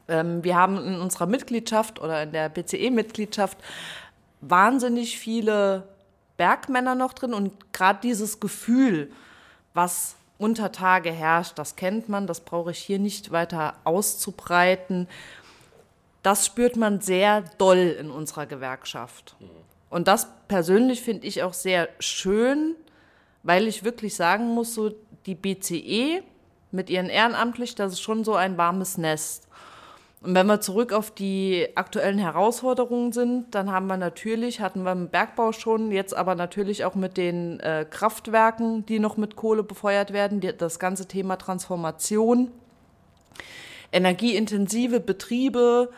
Ähm, 0.09 0.43
wir 0.43 0.57
haben 0.57 0.79
in 0.79 1.01
unserer 1.01 1.27
Mitgliedschaft 1.27 2.01
oder 2.01 2.23
in 2.23 2.33
der 2.33 2.49
BCE-Mitgliedschaft 2.49 3.59
wahnsinnig 4.41 5.19
viele 5.19 5.87
Bergmänner 6.37 6.95
noch 6.95 7.13
drin 7.13 7.35
und 7.35 7.73
gerade 7.73 8.01
dieses 8.03 8.41
Gefühl, 8.41 9.13
was 9.73 10.17
unter 10.39 10.73
Tage 10.73 11.13
herrscht, 11.13 11.59
das 11.59 11.77
kennt 11.77 12.09
man, 12.09 12.27
das 12.27 12.41
brauche 12.41 12.73
ich 12.73 12.79
hier 12.79 12.99
nicht 12.99 13.31
weiter 13.31 13.75
auszubreiten. 13.85 15.09
Das 16.23 16.47
spürt 16.47 16.77
man 16.77 17.01
sehr 17.01 17.43
doll 17.59 17.97
in 17.99 18.11
unserer 18.11 18.47
Gewerkschaft. 18.47 19.37
Und 19.91 20.09
das 20.09 20.29
persönlich 20.49 21.03
finde 21.03 21.27
ich 21.27 21.43
auch 21.43 21.53
sehr 21.53 21.89
schön, 22.01 22.75
weil 23.43 23.69
ich 23.69 23.85
wirklich 23.85 24.17
sagen 24.17 24.49
muss, 24.49 24.75
so 24.75 24.91
die 25.27 25.35
BCE 25.35 26.23
mit 26.73 26.91
ihren 26.91 27.09
Ehrenamtlich, 27.09 27.75
das 27.75 27.93
ist 27.93 28.01
schon 28.01 28.25
so 28.25 28.35
ein 28.35 28.59
warmes 28.59 28.99
Nest. 28.99 29.47
Und 30.25 30.35
wenn 30.35 30.47
wir 30.47 30.63
zurück 30.63 30.95
auf 30.95 31.11
die 31.11 31.69
aktuellen 31.75 32.19
Herausforderungen 32.19 33.13
sind, 33.13 33.55
dann 33.55 33.71
haben 33.71 33.89
wir 33.89 33.99
natürlich, 33.99 34.59
hatten 34.61 34.83
wir 34.83 34.93
im 34.93 35.11
Bergbau 35.11 35.53
schon, 35.53 35.93
jetzt 35.93 36.17
aber 36.17 36.35
natürlich 36.35 36.87
auch 36.87 36.95
mit 36.95 37.19
den 37.19 37.61
äh, 37.61 37.85
Kraftwerken, 37.89 38.87
die 38.87 39.01
noch 39.01 39.19
mit 39.19 39.37
Kohle 39.37 39.63
befeuert 39.63 40.15
werden, 40.15 40.41
die, 40.41 40.57
das 40.57 40.79
ganze 40.79 41.07
Thema 41.07 41.37
Transformation, 41.37 42.51
energieintensive 43.93 44.99
Betriebe, 44.99 45.91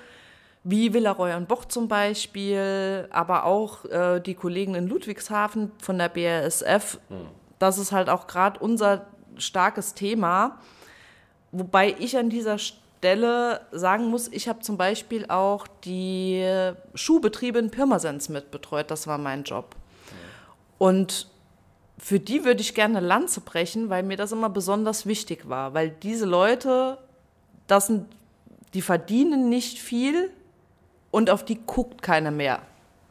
wie 0.65 0.93
Villaroy 0.93 1.35
und 1.35 1.47
Boch 1.47 1.65
zum 1.65 1.87
Beispiel, 1.87 3.07
aber 3.11 3.45
auch 3.45 3.85
äh, 3.85 4.19
die 4.19 4.35
Kollegen 4.35 4.75
in 4.75 4.89
Ludwigshafen 4.89 5.71
von 5.81 5.99
der 5.99 6.09
BASF. 6.09 6.99
Das 7.61 7.79
ist 7.79 7.93
halt 7.93 8.09
auch 8.09 8.27
gerade 8.27 8.59
unser 8.59 9.07
starkes 9.37 9.95
Thema. 9.95 10.59
Wobei 11.53 11.95
ich 12.01 12.19
an 12.19 12.29
dieser 12.29 12.59
Stelle 12.59 12.86
sagen 13.03 14.07
muss, 14.09 14.29
ich 14.29 14.49
habe 14.49 14.61
zum 14.61 14.77
Beispiel 14.77 15.27
auch 15.29 15.67
die 15.85 16.45
Schuhbetriebe 16.95 17.59
in 17.59 17.71
Pirmasens 17.71 18.29
mitbetreut. 18.29 18.91
Das 18.91 19.07
war 19.07 19.19
mein 19.19 19.45
Job. 19.45 19.77
Und 20.79 21.29
für 21.99 22.21
die 22.21 22.45
würde 22.45 22.61
ich 22.61 22.75
gerne 22.75 23.01
Lanze 23.01 23.41
brechen, 23.41 23.89
weil 23.89 24.03
mir 24.03 24.17
das 24.17 24.33
immer 24.33 24.51
besonders 24.51 25.07
wichtig 25.07 25.49
war. 25.49 25.73
Weil 25.75 25.91
diese 25.91 26.27
Leute, 26.27 26.99
das 27.67 27.87
sind, 27.87 28.07
die 28.75 28.83
verdienen 28.83 29.49
nicht 29.49 29.79
viel 29.79 30.31
und 31.11 31.31
auf 31.31 31.45
die 31.45 31.61
guckt 31.65 32.03
keiner 32.03 32.31
mehr 32.31 32.61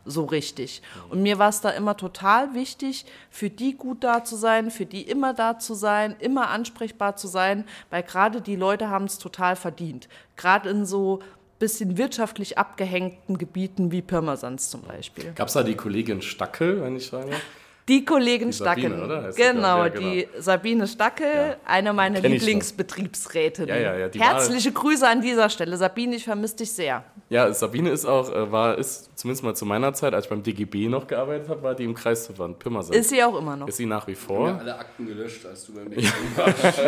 so 0.06 0.26
richtig. 0.26 0.82
Und 1.10 1.22
mir 1.24 1.40
war 1.40 1.50
es 1.50 1.62
da 1.62 1.72
immer 1.72 1.98
total 1.98 2.54
wichtig, 2.54 3.06
für 3.30 3.50
die 3.50 3.74
gut 3.76 4.04
da 4.04 4.24
zu 4.24 4.36
sein, 4.36 4.70
für 4.72 4.86
die 4.86 5.02
immer 5.02 5.34
da 5.34 5.58
zu 5.60 5.74
sein, 5.74 6.16
immer 6.20 6.50
ansprechbar 6.50 7.16
zu 7.16 7.28
sein, 7.28 7.66
weil 7.90 8.04
gerade 8.04 8.42
die 8.42 8.56
Leute 8.56 8.90
haben 8.90 9.06
es 9.06 9.18
total 9.18 9.56
verdient. 9.56 10.08
Gerade 10.38 10.70
in 10.70 10.86
so 10.86 11.20
bisschen 11.58 11.98
wirtschaftlich 11.98 12.58
abgehängten 12.58 13.38
Gebieten 13.38 13.92
wie 13.92 14.02
Pirmasens 14.02 14.70
zum 14.70 14.82
Beispiel. 14.82 15.32
Gab 15.36 15.48
es 15.48 15.54
da 15.54 15.64
die 15.64 15.76
Kollegin 15.76 16.22
Stackel, 16.22 16.82
wenn 16.82 16.98
ich 16.98 17.08
sage? 17.08 17.32
Die 17.88 18.04
Kollegin 18.04 18.50
Die 18.50 18.54
Sabine, 18.58 18.88
Stackel. 18.98 19.04
oder? 19.04 19.32
Genau. 19.32 19.84
Ja, 19.84 19.90
die 19.90 20.28
Sabine 20.40 20.88
Stackel, 20.88 21.56
eine 21.66 21.94
meiner. 21.94 22.20
Lieblingsbetriebsrätinnen. 22.20 23.70
Ja, 23.70 23.76
ja, 23.78 23.96
ja, 23.96 24.16
war- 24.20 24.28
Herzliche 24.28 24.72
Grüße 24.72 25.08
an 25.08 25.22
dieser 25.22 25.50
Stelle. 25.50 25.78
Sabine, 25.78 26.16
ich 26.16 26.24
vermisse 26.24 26.58
dich 26.58 26.72
sehr. 26.72 27.04
Ja, 27.36 27.54
Sabine 27.54 27.90
ist 27.90 28.06
auch, 28.06 28.34
äh, 28.34 28.50
war, 28.50 28.78
ist 28.78 29.10
zumindest 29.18 29.44
mal 29.44 29.54
zu 29.54 29.66
meiner 29.66 29.94
Zeit, 29.94 30.14
als 30.14 30.24
ich 30.24 30.30
beim 30.30 30.42
DGB 30.42 30.88
noch 30.88 31.06
gearbeitet 31.06 31.50
habe, 31.50 31.64
war 31.64 31.76
die 31.76 31.84
im 31.84 31.94
Kreisverband 31.94 32.60
Pirmasens. 32.60 32.96
Ist 32.96 33.10
sie 33.10 33.22
auch 33.22 33.38
immer 33.38 33.58
noch. 33.58 33.68
Ist 33.68 33.76
sie 33.76 33.86
nach 33.86 34.08
wie 34.08 34.16
vor? 34.16 34.48
Ja, 34.48 34.58
alle 34.58 34.80
Akten 34.80 35.06
gelöscht, 35.06 35.46
als 35.46 35.66
du 35.66 35.74
beim 35.74 35.90
BGB 35.90 36.08
warst. 36.38 36.82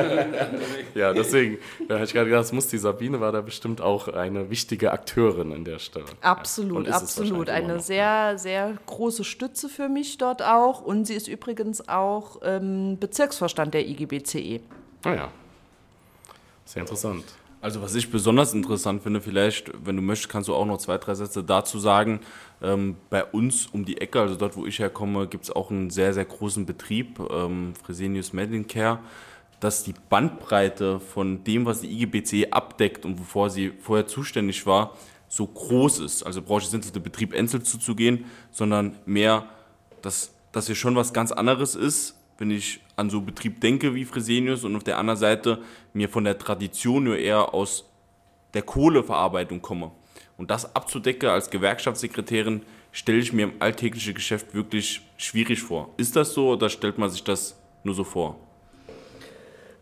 Ja, 0.96 1.12
deswegen 1.12 1.58
da 1.90 1.96
habe 1.96 2.06
ich 2.06 2.14
gerade 2.14 2.30
gedacht, 2.30 2.44
das 2.44 2.54
muss 2.54 2.68
die 2.68 2.78
Sabine, 2.78 3.20
war 3.20 3.34
da 3.34 3.42
bestimmt 3.42 3.82
auch 3.82 4.08
eine 4.08 4.50
wichtige 4.50 4.94
Akteurin 4.94 5.52
in 5.52 5.66
der 5.66 5.80
Stelle. 5.80 6.06
Ja, 6.24 6.32
Absolut, 6.32 6.88
es 6.88 6.94
absolut. 6.94 7.50
Eine 7.50 7.76
noch. 7.76 7.82
sehr, 7.82 8.38
sehr 8.38 8.74
große 8.86 9.26
Stütze 9.26 9.68
für 9.68 9.90
mich 9.90 10.18
dort 10.18 10.42
auch. 10.42 10.82
Und 10.82 11.08
sie 11.08 11.16
ist 11.16 11.28
übrigens 11.28 11.90
auch 11.90 12.40
ähm, 12.42 12.98
Bezirksvorstand 13.02 13.74
der 13.74 13.86
IGBCE. 13.86 14.62
Ah 15.04 15.14
ja, 15.14 15.32
sehr 16.64 16.84
interessant. 16.84 17.26
Also 17.68 17.82
was 17.82 17.96
ich 17.96 18.10
besonders 18.10 18.54
interessant 18.54 19.04
finde, 19.04 19.20
vielleicht, 19.20 19.74
wenn 19.86 19.98
du 19.98 20.02
möchtest, 20.02 20.30
kannst 20.30 20.48
du 20.48 20.56
auch 20.56 20.66
noch 20.66 20.78
zwei, 20.78 20.98
drei 20.98 21.16
Sätze 21.16 21.44
dazu 21.44 21.80
sagen. 21.80 22.22
Ähm, 22.62 22.96
bei 23.10 23.26
uns 23.26 23.68
um 23.68 23.84
die 23.84 24.00
Ecke, 24.00 24.22
also 24.22 24.36
dort, 24.36 24.56
wo 24.56 24.66
ich 24.66 24.80
herkomme, 24.80 25.28
gibt 25.28 25.44
es 25.44 25.52
auch 25.52 25.70
einen 25.70 25.90
sehr, 25.90 26.14
sehr 26.14 26.24
großen 26.24 26.66
Betrieb, 26.66 27.20
ähm, 27.30 27.74
Fresenius 27.84 28.32
Medicine 28.32 28.64
Care, 28.64 29.00
dass 29.60 29.84
die 29.84 29.94
Bandbreite 30.10 31.02
von 31.02 31.44
dem, 31.44 31.66
was 31.66 31.82
die 31.82 31.92
IGBC 31.92 32.54
abdeckt 32.54 33.04
und 33.04 33.20
wovor 33.20 33.50
sie 33.50 33.74
vorher 33.82 34.08
zuständig 34.08 34.66
war, 34.66 34.96
so 35.28 35.46
groß 35.46 36.00
ist. 36.00 36.24
Also 36.24 36.42
brauche 36.42 36.62
ich 36.62 36.72
nicht 36.72 36.96
den 36.96 37.04
Betrieb 37.04 37.34
Enzel 37.34 37.64
zuzugehen, 37.64 38.24
sondern 38.50 38.96
mehr, 39.06 39.46
dass, 40.02 40.32
dass 40.54 40.68
hier 40.68 40.76
schon 40.76 40.96
was 40.96 41.12
ganz 41.12 41.34
anderes 41.34 41.76
ist, 41.76 42.16
wenn 42.38 42.50
ich 42.50 42.80
an 42.98 43.10
so 43.10 43.22
Betrieb 43.22 43.62
denke 43.62 43.96
wie 43.96 44.04
Fresenius 44.04 44.64
und 44.64 44.76
auf 44.76 44.84
der 44.84 44.98
anderen 44.98 45.20
Seite 45.20 45.62
mir 45.94 46.10
von 46.10 46.26
der 46.26 46.38
Tradition 46.38 47.06
nur 47.06 47.18
eher 47.18 47.54
aus 47.54 47.86
der 48.54 48.64
Kohleverarbeitung 48.64 49.62
komme. 49.62 49.92
Und 50.38 50.52
das 50.52 50.76
abzudecken 50.76 51.30
als 51.30 51.50
Gewerkschaftssekretärin 51.50 52.64
stelle 52.92 53.20
ich 53.20 53.34
mir 53.34 53.44
im 53.44 53.54
alltäglichen 53.60 54.16
Geschäft 54.16 54.54
wirklich 54.54 55.02
schwierig 55.18 55.62
vor. 55.62 55.94
Ist 55.98 56.16
das 56.16 56.34
so 56.34 56.50
oder 56.50 56.70
stellt 56.70 56.98
man 56.98 57.10
sich 57.10 57.24
das 57.24 57.56
nur 57.84 57.96
so 57.96 58.04
vor? 58.04 58.36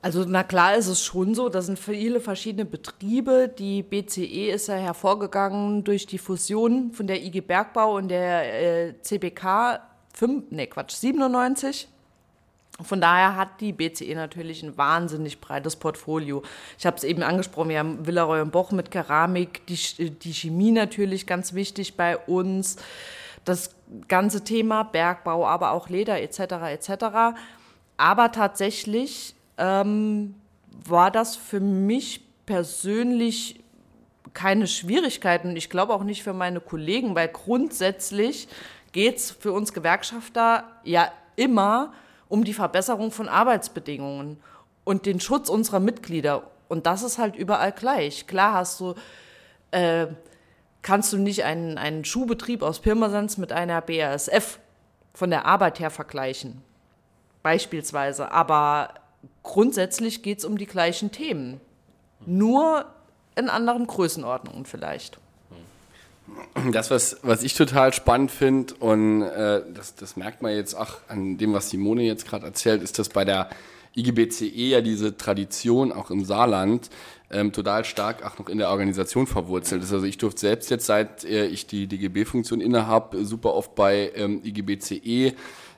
Also 0.02 0.24
na 0.28 0.44
klar 0.44 0.76
ist 0.76 0.88
es 0.88 1.04
schon 1.04 1.34
so, 1.34 1.50
das 1.50 1.66
sind 1.66 1.80
viele 1.80 2.20
verschiedene 2.20 2.66
Betriebe. 2.66 3.52
Die 3.58 3.82
BCE 3.82 4.52
ist 4.52 4.68
ja 4.68 4.76
hervorgegangen 4.76 5.84
durch 5.84 6.06
die 6.06 6.20
Fusion 6.20 6.92
von 6.92 7.08
der 7.08 7.24
IG 7.24 7.42
Bergbau 7.42 7.96
und 7.96 8.10
der 8.10 8.90
äh, 8.90 9.02
CBK 9.02 9.80
5, 10.14 10.52
nee 10.52 10.68
Quatsch, 10.68 10.92
97. 10.92 11.88
Von 12.82 13.00
daher 13.00 13.38
hat 13.38 13.62
die 13.62 13.72
BCE 13.72 14.16
natürlich 14.16 14.62
ein 14.62 14.78
wahnsinnig 14.78 15.40
breites 15.40 15.78
Portfolio. 15.78 16.44
Ich 16.78 16.86
habe 16.86 16.98
es 16.98 17.06
eben 17.06 17.24
angesprochen, 17.24 17.70
wir 17.70 17.80
haben 17.80 18.06
Villaroy 18.06 18.42
und 18.42 18.52
Boch 18.52 18.72
mit 18.72 18.92
Keramik, 18.92 19.66
die, 19.68 20.10
die 20.10 20.34
Chemie 20.34 20.72
natürlich 20.72 21.26
ganz 21.26 21.54
wichtig 21.54 21.96
bei 21.96 22.18
uns, 22.18 22.76
das 23.46 23.76
ganze 24.08 24.44
Thema 24.44 24.84
Bergbau, 24.84 25.48
aber 25.48 25.72
auch 25.72 25.88
Leder 25.88 26.22
etc. 26.22 26.40
etc. 26.74 27.38
Aber 27.96 28.32
tatsächlich 28.34 29.36
ähm, 29.58 30.36
war 30.86 31.12
das 31.12 31.38
für 31.38 31.62
mich 31.62 32.22
persönlich 32.46 33.64
keine 34.34 34.68
Schwierigkeiten. 34.68 35.56
Ich 35.56 35.70
glaube 35.70 35.94
auch 35.94 36.04
nicht 36.04 36.24
für 36.24 36.34
meine 36.34 36.60
Kollegen, 36.60 37.16
weil 37.16 37.30
grundsätzlich 37.30 38.50
geht 38.92 39.18
es 39.18 39.32
für 39.32 39.54
uns 39.54 39.72
Gewerkschafter 39.72 40.66
ja 40.84 41.10
immer 41.38 41.94
die 42.44 42.54
Verbesserung 42.54 43.12
von 43.12 43.28
Arbeitsbedingungen 43.28 44.38
und 44.84 45.06
den 45.06 45.20
Schutz 45.20 45.50
unserer 45.50 45.80
Mitglieder. 45.80 46.44
Und 46.68 46.86
das 46.86 47.04
ist 47.04 47.18
halt 47.18 47.36
überall 47.36 47.72
gleich. 47.72 48.28
Klar 48.28 48.54
hast 48.54 48.80
du, 48.80 48.96
äh, 49.72 50.08
kannst 50.82 51.14
du 51.14 51.18
nicht 51.18 51.44
einen, 51.44 51.78
einen 51.78 52.06
Schuhbetrieb 52.06 52.62
aus 52.62 52.80
Pirmasens 52.80 53.38
mit 53.38 53.52
einer 53.52 53.82
BASF 53.82 54.60
von 55.14 55.30
der 55.30 55.46
Arbeit 55.46 55.80
her 55.80 55.92
vergleichen. 55.92 56.62
Beispielsweise. 57.44 58.32
Aber 58.32 58.94
grundsätzlich 59.44 60.24
geht 60.24 60.40
es 60.40 60.46
um 60.46 60.58
die 60.58 60.66
gleichen 60.66 61.12
Themen. 61.12 61.62
Nur 62.26 62.86
in 63.36 63.50
anderen 63.50 63.86
Größenordnungen 63.86 64.66
vielleicht. 64.66 65.20
Das, 66.72 66.90
was, 66.90 67.18
was 67.22 67.44
ich 67.44 67.54
total 67.54 67.94
spannend 67.94 68.32
finde, 68.32 68.74
und 68.80 69.22
äh, 69.22 69.62
das, 69.74 69.96
das 69.96 70.18
merkt 70.18 70.42
man 70.42 70.54
jetzt 70.54 70.74
auch 70.74 70.98
an 71.08 71.38
dem, 71.38 71.54
was 71.54 71.70
Simone 71.70 72.04
jetzt 72.04 72.28
gerade 72.28 72.46
erzählt, 72.46 72.82
ist, 72.82 72.98
dass 72.98 73.10
bei 73.10 73.26
der 73.26 73.50
IGBCE 73.96 74.70
ja 74.70 74.82
diese 74.82 75.18
Tradition 75.18 75.92
auch 75.92 76.12
im 76.12 76.26
Saarland 76.26 76.90
ähm, 77.32 77.52
total 77.52 77.86
stark 77.86 78.26
auch 78.26 78.38
noch 78.40 78.50
in 78.50 78.58
der 78.58 78.70
Organisation 78.70 79.28
verwurzelt 79.28 79.84
ist. 79.84 79.94
Also 79.94 80.06
ich 80.06 80.18
durfte 80.18 80.42
selbst 80.42 80.70
jetzt, 80.70 80.86
seit 80.86 81.24
äh, 81.24 81.48
ich 81.48 81.68
die 81.68 81.88
DGB-Funktion 81.88 82.62
innehabe, 82.62 83.26
super 83.26 83.54
oft 83.54 83.76
bei 83.76 84.12
ähm, 84.16 84.42
IGBCE 84.44 85.34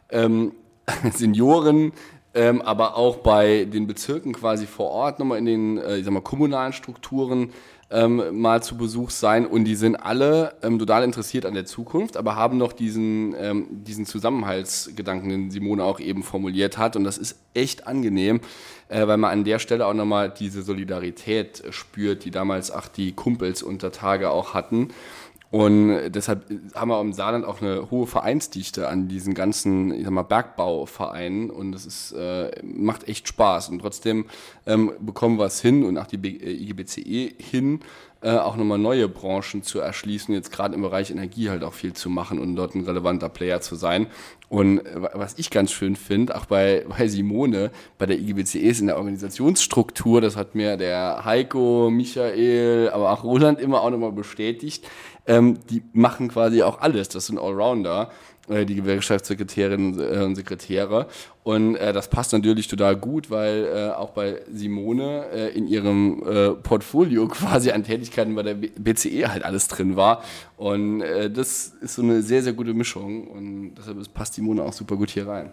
ähm, 0.09 0.53
Senioren, 1.13 1.93
ähm, 2.33 2.61
aber 2.61 2.97
auch 2.97 3.17
bei 3.17 3.65
den 3.65 3.87
Bezirken 3.87 4.33
quasi 4.33 4.67
vor 4.67 4.89
Ort 4.89 5.19
nochmal 5.19 5.37
in 5.37 5.45
den, 5.45 5.77
äh, 5.77 5.97
ich 5.97 6.05
sag 6.05 6.13
mal, 6.13 6.21
kommunalen 6.21 6.73
Strukturen 6.73 7.51
ähm, 7.89 8.41
mal 8.41 8.61
zu 8.61 8.77
Besuch 8.77 9.11
sein 9.11 9.45
und 9.45 9.63
die 9.63 9.75
sind 9.75 9.95
alle 9.95 10.55
ähm, 10.61 10.77
total 10.77 11.03
interessiert 11.03 11.45
an 11.45 11.53
der 11.53 11.65
Zukunft, 11.65 12.17
aber 12.17 12.35
haben 12.35 12.57
noch 12.57 12.73
diesen, 12.73 13.33
ähm, 13.39 13.67
diesen 13.69 14.05
Zusammenhaltsgedanken, 14.05 15.29
den 15.29 15.51
Simone 15.51 15.83
auch 15.83 15.99
eben 15.99 16.23
formuliert 16.23 16.77
hat 16.77 16.95
und 16.97 17.05
das 17.05 17.17
ist 17.17 17.39
echt 17.53 17.87
angenehm, 17.87 18.41
äh, 18.89 19.07
weil 19.07 19.17
man 19.17 19.31
an 19.31 19.43
der 19.45 19.59
Stelle 19.59 19.85
auch 19.85 19.93
nochmal 19.93 20.29
diese 20.29 20.63
Solidarität 20.63 21.63
spürt, 21.69 22.25
die 22.25 22.31
damals 22.31 22.71
auch 22.71 22.87
die 22.87 23.13
Kumpels 23.13 23.63
unter 23.63 23.91
Tage 23.91 24.31
auch 24.31 24.53
hatten. 24.53 24.89
Und 25.49 26.09
deshalb 26.09 26.45
haben 26.75 26.89
wir 26.89 26.99
im 26.99 27.13
Saarland 27.13 27.45
auch 27.45 27.61
eine 27.61 27.89
hohe 27.89 28.05
Vereinsdichte 28.05 28.89
an 28.89 29.07
diesen 29.07 29.33
ganzen, 29.33 29.93
ich 29.93 30.03
sag 30.03 30.11
mal, 30.11 30.23
Bergbauvereinen 30.23 31.49
und 31.49 31.71
das 31.71 31.85
ist, 31.85 32.11
äh, 32.11 32.51
macht 32.63 33.07
echt 33.07 33.29
Spaß. 33.29 33.69
Und 33.69 33.79
trotzdem 33.79 34.25
ähm, 34.65 34.91
bekommen 34.99 35.39
wir 35.39 35.45
es 35.45 35.61
hin 35.61 35.85
und 35.85 35.97
auch 35.97 36.07
die 36.07 36.17
äh, 36.17 36.51
IGBCE 36.51 37.35
hin, 37.37 37.79
äh, 38.21 38.31
auch 38.31 38.57
nochmal 38.57 38.79
neue 38.79 39.07
Branchen 39.07 39.61
zu 39.63 39.79
erschließen, 39.79 40.33
jetzt 40.33 40.51
gerade 40.51 40.75
im 40.75 40.81
Bereich 40.81 41.11
Energie 41.11 41.49
halt 41.49 41.63
auch 41.63 41.73
viel 41.73 41.93
zu 41.93 42.09
machen 42.09 42.39
und 42.39 42.55
dort 42.55 42.73
ein 42.75 42.83
relevanter 42.83 43.29
Player 43.29 43.61
zu 43.61 43.75
sein. 43.75 44.07
Und 44.49 44.79
äh, 44.79 45.01
was 45.13 45.37
ich 45.37 45.49
ganz 45.49 45.71
schön 45.71 45.95
finde, 45.95 46.35
auch 46.35 46.45
bei, 46.45 46.83
bei 46.89 47.07
Simone, 47.07 47.71
bei 47.97 48.05
der 48.05 48.19
IGBCE 48.19 48.59
ist 48.59 48.81
in 48.81 48.87
der 48.87 48.97
Organisationsstruktur, 48.97 50.19
das 50.19 50.35
hat 50.35 50.55
mir 50.55 50.77
der 50.77 51.23
Heiko, 51.23 51.89
Michael, 51.91 52.89
aber 52.91 53.11
auch 53.11 53.23
Roland 53.23 53.61
immer 53.61 53.81
auch 53.81 53.91
nochmal 53.91 54.11
bestätigt, 54.11 54.85
ähm, 55.27 55.59
die 55.69 55.83
machen 55.93 56.29
quasi 56.29 56.63
auch 56.63 56.81
alles, 56.81 57.09
das 57.09 57.27
sind 57.27 57.37
Allrounder. 57.39 58.09
äh, 58.49 58.65
die 58.65 58.75
Gewerkschaftssekretärinnen 58.75 59.99
äh, 59.99 60.23
und 60.23 60.35
Sekretäre. 60.35 61.07
Und 61.43 61.75
äh, 61.75 61.93
das 61.93 62.09
passt 62.09 62.33
natürlich 62.33 62.67
total 62.67 62.95
gut, 62.95 63.29
weil 63.29 63.65
äh, 63.65 63.89
auch 63.91 64.11
bei 64.11 64.41
Simone 64.51 65.25
äh, 65.31 65.49
in 65.57 65.67
ihrem 65.67 66.23
äh, 66.23 66.51
Portfolio 66.51 67.27
quasi 67.29 67.71
an 67.71 67.83
Tätigkeiten 67.83 68.35
bei 68.35 68.43
der 68.43 68.55
BCE 68.55 69.29
halt 69.29 69.43
alles 69.43 69.67
drin 69.67 69.95
war. 69.95 70.23
Und 70.57 71.01
äh, 71.01 71.29
das 71.29 71.73
ist 71.81 71.95
so 71.95 72.01
eine 72.01 72.21
sehr, 72.21 72.43
sehr 72.43 72.53
gute 72.53 72.73
Mischung. 72.73 73.27
Und 73.27 73.75
deshalb 73.75 74.13
passt 74.13 74.35
Simone 74.35 74.63
auch 74.63 74.73
super 74.73 74.95
gut 74.95 75.09
hier 75.09 75.27
rein. 75.27 75.51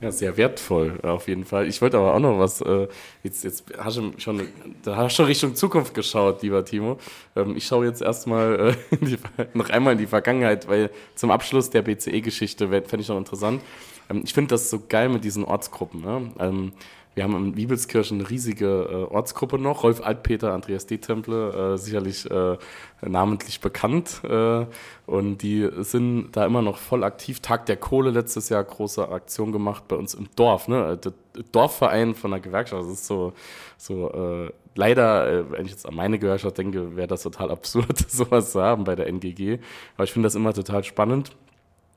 Ja, 0.00 0.12
sehr 0.12 0.36
wertvoll, 0.36 1.00
auf 1.02 1.26
jeden 1.26 1.44
Fall. 1.44 1.66
Ich 1.66 1.82
wollte 1.82 1.98
aber 1.98 2.14
auch 2.14 2.20
noch 2.20 2.38
was, 2.38 2.60
äh, 2.60 2.86
jetzt, 3.24 3.42
jetzt 3.42 3.64
hast 3.78 3.96
du 3.96 4.12
schon, 4.18 4.46
da 4.84 4.96
hast 4.96 5.12
du 5.12 5.16
schon 5.16 5.26
Richtung 5.26 5.54
Zukunft 5.56 5.92
geschaut, 5.92 6.42
lieber 6.42 6.64
Timo. 6.64 6.98
Ähm, 7.34 7.56
ich 7.56 7.66
schaue 7.66 7.86
jetzt 7.86 8.00
erstmal 8.00 8.76
äh, 8.92 9.06
noch 9.54 9.70
einmal 9.70 9.94
in 9.94 9.98
die 9.98 10.06
Vergangenheit, 10.06 10.68
weil 10.68 10.90
zum 11.16 11.32
Abschluss 11.32 11.70
der 11.70 11.82
BCE-Geschichte 11.82 12.68
fände 12.68 13.00
ich 13.00 13.08
noch 13.08 13.18
interessant. 13.18 13.60
Ähm, 14.08 14.22
ich 14.24 14.34
finde 14.34 14.50
das 14.50 14.70
so 14.70 14.80
geil 14.88 15.08
mit 15.08 15.24
diesen 15.24 15.44
Ortsgruppen. 15.44 16.00
Ne? 16.00 16.30
Ähm, 16.38 16.72
wir 17.18 17.24
haben 17.24 17.34
in 17.34 17.56
Wiebelskirchen 17.56 18.20
eine 18.20 18.30
riesige 18.30 18.66
äh, 18.66 19.12
Ortsgruppe 19.12 19.58
noch. 19.58 19.82
Rolf 19.82 20.00
Altpeter, 20.00 20.52
Andreas 20.52 20.86
D-Temple, 20.86 21.72
äh, 21.74 21.76
sicherlich 21.76 22.30
äh, 22.30 22.56
namentlich 23.02 23.60
bekannt. 23.60 24.20
Äh, 24.22 24.66
und 25.06 25.38
die 25.38 25.68
sind 25.78 26.30
da 26.30 26.46
immer 26.46 26.62
noch 26.62 26.76
voll 26.76 27.02
aktiv. 27.02 27.40
Tag 27.40 27.66
der 27.66 27.76
Kohle 27.76 28.10
letztes 28.10 28.50
Jahr 28.50 28.62
große 28.62 29.08
Aktion 29.08 29.50
gemacht 29.50 29.88
bei 29.88 29.96
uns 29.96 30.14
im 30.14 30.28
Dorf. 30.36 30.68
Ne? 30.68 30.96
Der 30.96 31.12
Dorfverein 31.50 32.14
von 32.14 32.30
der 32.30 32.38
Gewerkschaft. 32.38 32.84
Das 32.84 32.92
ist 32.92 33.08
so, 33.08 33.32
so 33.76 34.12
äh, 34.12 34.52
leider, 34.76 35.28
äh, 35.28 35.50
wenn 35.50 35.64
ich 35.64 35.72
jetzt 35.72 35.88
an 35.88 35.96
meine 35.96 36.20
Gewerkschaft 36.20 36.56
denke, 36.56 36.94
wäre 36.94 37.08
das 37.08 37.24
total 37.24 37.50
absurd, 37.50 37.98
sowas 38.08 38.52
zu 38.52 38.62
haben 38.62 38.84
bei 38.84 38.94
der 38.94 39.08
NGG. 39.08 39.58
Aber 39.96 40.04
ich 40.04 40.12
finde 40.12 40.28
das 40.28 40.36
immer 40.36 40.54
total 40.54 40.84
spannend 40.84 41.32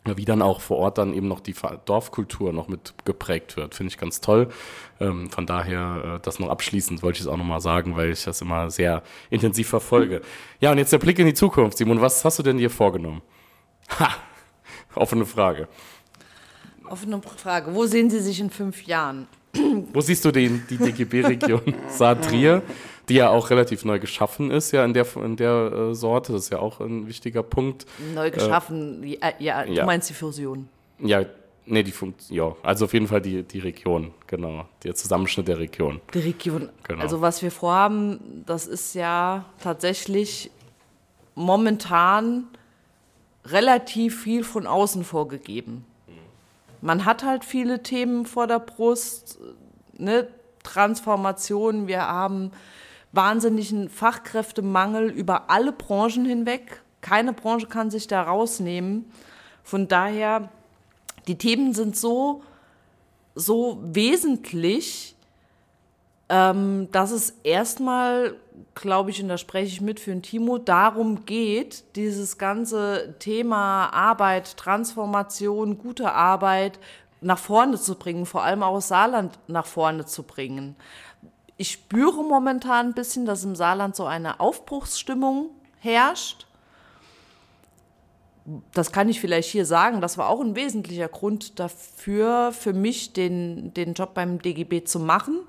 wie 0.05 0.25
dann 0.25 0.41
auch 0.41 0.62
vor 0.62 0.77
Ort 0.77 0.98
dann 0.98 1.13
eben 1.13 1.27
noch 1.27 1.39
die 1.39 1.55
Dorfkultur 1.86 2.53
noch 2.53 2.67
mit 2.67 2.93
geprägt 3.05 3.55
wird. 3.55 3.75
Finde 3.75 3.91
ich 3.91 3.98
ganz 3.98 4.20
toll. 4.20 4.50
Ähm, 5.00 5.29
von 5.29 5.46
daher, 5.46 6.15
äh, 6.15 6.20
das 6.24 6.39
noch 6.39 6.50
abschließend 6.50 7.03
wollte 7.03 7.17
ich 7.17 7.22
es 7.22 7.27
auch 7.27 7.38
nochmal 7.38 7.62
sagen, 7.62 7.96
weil 7.96 8.12
ich 8.12 8.24
das 8.24 8.41
immer 8.41 8.72
sehr 8.72 9.03
intensiv 9.29 9.70
verfolge. 9.70 10.22
Ja, 10.60 10.72
und 10.72 10.79
jetzt 10.79 10.91
der 10.91 10.98
Blick 10.98 11.20
in 11.20 11.27
die 11.27 11.34
Zukunft. 11.34 11.77
Simon, 11.77 12.01
was 12.01 12.25
hast 12.25 12.39
du 12.39 12.43
denn 12.43 12.58
dir 12.58 12.70
vorgenommen? 12.70 13.22
Ha! 14.00 14.10
Offene 14.96 15.25
Frage. 15.25 15.67
Offene 16.89 17.22
Frage. 17.22 17.74
Wo 17.74 17.86
sehen 17.86 18.10
Sie 18.10 18.20
sich 18.20 18.39
in 18.39 18.50
fünf 18.50 18.84
Jahren? 18.84 19.27
Wo 19.93 20.01
siehst 20.01 20.25
du 20.25 20.31
den, 20.31 20.63
die 20.70 20.77
DGB-Region 20.77 21.75
Saar-Trier? 21.89 22.63
Die 23.12 23.18
ja 23.18 23.30
auch 23.30 23.50
relativ 23.50 23.86
neu 23.86 24.00
geschaffen 24.00 24.51
ist, 24.51 24.72
ja, 24.72 24.86
in 24.86 24.94
der, 24.94 25.06
in 25.18 25.36
der 25.36 25.72
äh, 25.72 25.96
Sorte. 25.96 26.34
Das 26.34 26.44
ist 26.44 26.50
ja 26.51 26.60
auch 26.60 26.80
ein 26.80 27.08
wichtiger 27.08 27.44
Punkt. 27.44 27.86
Neu 28.13 28.27
äh, 28.27 28.32
geschaffen, 28.32 29.03
äh, 29.03 29.34
ja, 29.39 29.65
du 29.65 29.74
ja. 29.74 29.86
meinst 29.86 30.10
die 30.10 30.13
Fusion. 30.13 30.70
Ja, 31.00 31.25
nee, 31.65 31.84
die 31.84 31.91
Funktion, 31.91 32.38
ja, 32.38 32.56
also 32.63 32.86
auf 32.86 32.94
jeden 32.94 33.08
Fall 33.08 33.22
die, 33.22 33.44
die 33.44 33.60
Region, 33.60 34.13
genau, 34.27 34.65
der 34.84 34.96
Zusammenschnitt 34.96 35.48
der 35.48 35.60
Region. 35.60 36.00
Die 36.13 36.20
Region, 36.20 36.70
genau. 36.84 37.01
also 37.01 37.22
was 37.22 37.41
wir 37.41 37.51
vorhaben, 37.51 38.44
das 38.46 38.68
ist 38.68 38.96
ja 38.96 39.46
tatsächlich 39.62 40.51
momentan 41.36 42.46
relativ 43.46 44.22
viel 44.22 44.44
von 44.44 44.68
außen 44.68 45.03
vorgegeben. 45.03 45.86
Man 46.82 47.06
hat 47.06 47.24
halt 47.24 47.46
viele 47.46 47.84
Themen 47.84 48.25
vor 48.25 48.48
der 48.48 48.60
Brust, 48.60 49.39
ne? 49.98 50.27
Transformation, 50.63 51.88
wir 51.88 52.01
haben 52.08 52.51
wahnsinnigen 53.12 53.89
Fachkräftemangel 53.89 55.10
über 55.10 55.50
alle 55.50 55.72
Branchen 55.72 56.25
hinweg. 56.25 56.82
Keine 57.01 57.34
Branche 57.34 57.68
kann 57.68 57.91
sich 57.91 58.08
da 58.08 58.24
rausnehmen. 58.24 59.12
Von 59.63 59.88
daher, 59.88 60.50
die 61.27 61.38
Themen 61.38 61.74
sind 61.74 61.98
so, 61.98 62.44
so 63.36 63.80
wesentlich, 63.84 65.15
ähm, 66.30 66.88
dass 66.91 67.12
es 67.12 67.32
erstmal, 67.44 68.36
glaube 68.75 69.10
ich, 69.10 69.22
und 69.22 69.27
da 69.27 69.38
spreche 69.38 69.68
ich 69.68 69.82
mit 69.82 70.00
für 70.00 70.12
den 70.12 70.22
Timo, 70.22 70.58
darum 70.58 71.25
geht, 71.25 71.84
dieses 71.96 72.38
ganze 72.38 73.15
Thema 73.20 73.88
Arbeit, 73.88 74.56
Transformation, 74.58 75.77
gute 75.77 76.13
Arbeit 76.13 76.80
nach 77.20 77.38
vorne 77.38 77.77
zu 77.77 77.96
bringen, 77.96 78.25
vor 78.25 78.44
allem 78.44 78.63
auch 78.63 78.75
das 78.75 78.88
Saarland 78.88 79.38
nach 79.48 79.65
vorne 79.65 80.06
zu 80.06 80.24
bringen 80.24 80.75
ich 81.62 81.74
spüre 81.74 82.24
momentan 82.24 82.88
ein 82.88 82.94
bisschen, 82.94 83.27
dass 83.27 83.44
im 83.44 83.56
Saarland 83.56 83.96
so 83.96 84.06
eine 84.06 84.39
Aufbruchsstimmung 84.39 85.51
herrscht. 85.77 86.47
Das 88.74 88.91
kann 88.91 89.10
ich 89.10 89.21
vielleicht 89.21 89.47
hier 89.47 89.67
sagen. 89.67 90.02
Das 90.02 90.17
war 90.17 90.28
auch 90.28 90.41
ein 90.41 90.56
wesentlicher 90.56 91.08
Grund 91.08 91.60
dafür, 91.60 92.52
für 92.52 92.74
mich 92.74 93.13
den, 93.13 93.76
den 93.76 93.93
Job 93.93 94.15
beim 94.15 94.41
DGB 94.41 94.86
zu 94.86 95.00
machen, 95.00 95.41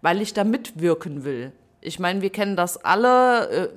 weil 0.00 0.22
ich 0.22 0.32
da 0.32 0.42
mitwirken 0.42 1.22
will. 1.22 1.52
Ich 1.82 1.98
meine, 1.98 2.22
wir 2.22 2.30
kennen 2.30 2.56
das 2.56 2.82
alle. 2.82 3.50
Äh, 3.50 3.68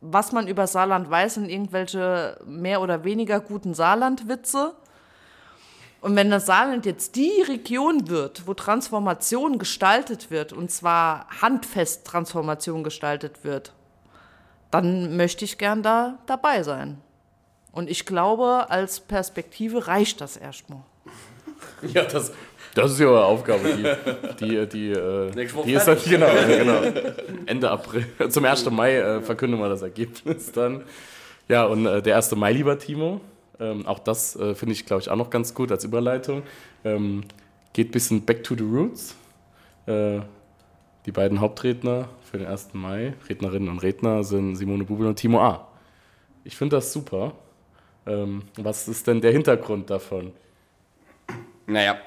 was 0.00 0.32
man 0.32 0.48
über 0.48 0.66
Saarland 0.66 1.08
weiß, 1.08 1.34
sind 1.34 1.48
irgendwelche 1.48 2.40
mehr 2.46 2.80
oder 2.80 3.04
weniger 3.04 3.38
guten 3.38 3.74
Saarlandwitze. 3.74 4.74
Und 6.06 6.14
wenn 6.14 6.30
das 6.30 6.46
Saarland 6.46 6.86
jetzt 6.86 7.16
die 7.16 7.42
Region 7.48 8.08
wird, 8.08 8.46
wo 8.46 8.54
Transformation 8.54 9.58
gestaltet 9.58 10.30
wird, 10.30 10.52
und 10.52 10.70
zwar 10.70 11.26
handfest 11.42 12.06
Transformation 12.06 12.84
gestaltet 12.84 13.42
wird, 13.42 13.72
dann 14.70 15.16
möchte 15.16 15.44
ich 15.44 15.58
gern 15.58 15.82
da 15.82 16.20
dabei 16.26 16.62
sein. 16.62 16.98
Und 17.72 17.90
ich 17.90 18.06
glaube, 18.06 18.66
als 18.68 19.00
Perspektive 19.00 19.88
reicht 19.88 20.20
das 20.20 20.36
erstmal. 20.36 20.82
Ja, 21.92 22.04
das, 22.04 22.32
das 22.74 22.92
ist 22.92 23.00
ja 23.00 23.06
eure 23.06 23.24
Aufgabe. 23.24 23.96
Die, 24.38 24.46
die, 24.46 24.66
die, 24.68 24.90
äh, 24.92 25.30
die 25.64 25.72
ist 25.72 25.88
dann, 25.88 25.98
genau, 26.04 26.28
genau. 26.46 26.82
Ende 27.46 27.68
April, 27.68 28.06
zum 28.28 28.44
1. 28.44 28.70
Mai 28.70 28.94
äh, 28.94 29.20
verkünden 29.22 29.58
wir 29.58 29.68
das 29.68 29.82
Ergebnis 29.82 30.52
dann. 30.52 30.84
Ja, 31.48 31.64
und 31.64 31.84
äh, 31.84 32.00
der 32.00 32.14
1. 32.14 32.36
Mai, 32.36 32.52
lieber 32.52 32.78
Timo, 32.78 33.20
ähm, 33.60 33.86
auch 33.86 33.98
das 33.98 34.36
äh, 34.36 34.54
finde 34.54 34.74
ich, 34.74 34.86
glaube 34.86 35.02
ich, 35.02 35.10
auch 35.10 35.16
noch 35.16 35.30
ganz 35.30 35.54
gut 35.54 35.70
als 35.72 35.84
Überleitung. 35.84 36.42
Ähm, 36.84 37.24
geht 37.72 37.88
ein 37.88 37.92
bisschen 37.92 38.24
back 38.24 38.44
to 38.44 38.54
the 38.56 38.64
roots. 38.64 39.16
Äh, 39.86 40.20
die 41.06 41.12
beiden 41.12 41.40
Hauptredner 41.40 42.08
für 42.22 42.38
den 42.38 42.46
1. 42.46 42.70
Mai, 42.74 43.14
Rednerinnen 43.28 43.68
und 43.68 43.78
Redner, 43.78 44.24
sind 44.24 44.56
Simone 44.56 44.84
Bubel 44.84 45.06
und 45.06 45.16
Timo 45.16 45.40
A. 45.40 45.68
Ich 46.44 46.56
finde 46.56 46.76
das 46.76 46.92
super. 46.92 47.32
Ähm, 48.06 48.42
was 48.56 48.88
ist 48.88 49.06
denn 49.06 49.20
der 49.20 49.32
Hintergrund 49.32 49.90
davon? 49.90 50.32
Naja, 51.66 51.98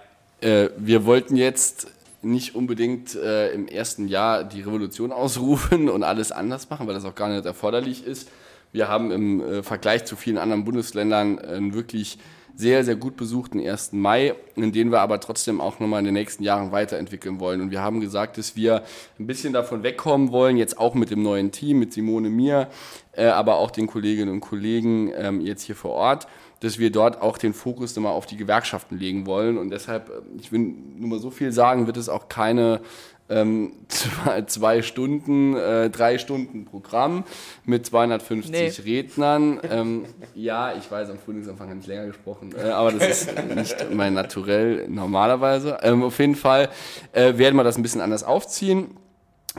äh, 0.42 0.70
wir 0.78 1.06
wollten 1.06 1.36
jetzt 1.36 1.88
nicht 2.22 2.56
unbedingt 2.56 3.16
äh, 3.16 3.52
im 3.52 3.68
ersten 3.68 4.08
Jahr 4.08 4.44
die 4.44 4.62
Revolution 4.62 5.12
ausrufen 5.12 5.90
und 5.90 6.04
alles 6.04 6.32
anders 6.32 6.70
machen, 6.70 6.88
weil 6.88 6.94
das 6.94 7.06
auch 7.06 7.16
gar 7.16 7.30
nicht 7.30 7.46
erforderlich 7.46 8.06
ist. 8.06 8.30
Wir 8.72 8.88
haben 8.88 9.12
im 9.12 9.42
äh, 9.42 9.64
Vergleich 9.64 10.06
zu 10.06 10.16
vielen 10.16 10.38
anderen 10.38 10.66
Bundesländern 10.66 11.40
einen 11.40 11.74
wirklich 11.74 12.18
sehr, 12.60 12.84
sehr 12.84 12.98
gut 12.98 13.16
besuchten 13.16 13.66
1. 13.66 13.94
Mai, 13.94 14.36
in 14.58 14.74
den 14.74 14.92
wir 14.92 15.00
aber 15.00 15.22
trotzdem 15.22 15.62
auch 15.62 15.80
nochmal 15.80 16.00
in 16.00 16.06
den 16.06 16.14
nächsten 16.14 16.44
Jahren 16.44 16.74
weiterentwickeln 16.74 17.40
wollen. 17.40 17.62
Und 17.62 17.72
wir 17.72 17.82
haben 17.82 18.02
gesagt, 18.02 18.38
dass 18.38 18.58
wir 18.58 18.84
ein 19.18 19.28
bisschen 19.28 19.54
davon 19.54 19.82
wegkommen 19.82 20.34
wollen, 20.34 20.58
jetzt 20.58 20.78
auch 20.78 20.94
mit 20.94 21.10
dem 21.10 21.24
neuen 21.24 21.54
Team, 21.54 21.80
mit 21.80 21.94
Simone 21.94 22.30
mir, 22.30 22.68
äh, 23.14 23.28
aber 23.28 23.56
auch 23.56 23.72
den 23.72 23.88
Kolleginnen 23.88 24.30
und 24.30 24.42
Kollegen 24.42 25.10
ähm, 25.16 25.40
jetzt 25.40 25.64
hier 25.64 25.76
vor 25.76 25.92
Ort, 25.92 26.28
dass 26.60 26.80
wir 26.80 26.92
dort 26.92 27.22
auch 27.22 27.38
den 27.38 27.54
Fokus 27.54 27.96
nochmal 27.96 28.12
auf 28.12 28.26
die 28.26 28.36
Gewerkschaften 28.36 28.98
legen 28.98 29.26
wollen. 29.26 29.58
Und 29.58 29.70
deshalb, 29.70 30.10
äh, 30.10 30.22
ich 30.38 30.52
will 30.52 30.60
nur 30.98 31.12
mal 31.12 31.20
so 31.20 31.32
viel 31.32 31.54
sagen, 31.54 31.88
wird 31.88 31.96
es 31.96 32.10
auch 32.10 32.28
keine 32.28 32.82
ähm, 33.30 33.74
zwei, 33.88 34.42
zwei, 34.44 34.82
Stunden, 34.82 35.56
äh, 35.56 35.90
drei 35.90 36.18
Stunden 36.18 36.66
Programm 36.66 37.24
mit 37.66 37.86
250 37.86 38.52
nee. 38.52 38.70
Rednern. 38.84 39.60
Ähm, 39.70 40.06
ja, 40.36 40.74
ich 40.74 40.90
weiß, 40.90 41.10
am 41.10 41.20
Frühlingsanfang 41.20 41.70
habe 41.70 41.80
ich 41.80 41.88
länger 41.88 42.08
gesprochen, 42.08 42.54
äh, 42.58 42.70
aber 42.70 42.92
das 42.92 43.08
ist 43.08 43.34
nicht 43.56 43.94
mein 43.94 44.14
Naturell 44.14 44.88
normalerweise. 44.90 45.78
Ähm, 45.82 46.04
auf 46.04 46.20
jeden 46.20 46.36
Fall 46.36 46.70
äh, 47.14 47.38
werden 47.38 47.56
wir 47.56 47.64
das 47.64 47.78
ein 47.78 47.84
bisschen 47.84 48.02
anders 48.02 48.24
aufziehen. 48.24 48.98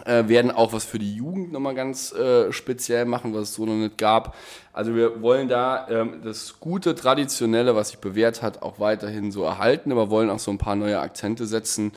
Äh, 0.05 0.29
werden 0.29 0.53
auch 0.53 0.73
was 0.73 0.85
für 0.85 1.01
die 1.01 1.17
Jugend 1.17 1.53
nochmal 1.53 1.75
ganz 1.75 2.13
äh, 2.13 2.53
speziell 2.53 3.07
machen, 3.07 3.35
was 3.35 3.51
es 3.51 3.55
so 3.55 3.67
noch 3.67 3.75
nicht 3.75 3.99
gab. 3.99 4.37
Also 4.73 4.95
wir 4.95 5.21
wollen 5.21 5.49
da 5.49 5.89
ähm, 5.91 6.21
das 6.23 6.61
gute, 6.61 6.95
traditionelle, 6.95 7.75
was 7.75 7.89
sich 7.89 7.99
bewährt 7.99 8.41
hat, 8.41 8.63
auch 8.63 8.79
weiterhin 8.79 9.33
so 9.33 9.43
erhalten, 9.43 9.91
aber 9.91 10.09
wollen 10.09 10.31
auch 10.31 10.39
so 10.39 10.53
ein 10.53 10.59
paar 10.59 10.77
neue 10.77 11.01
Akzente 11.01 11.45
setzen 11.45 11.91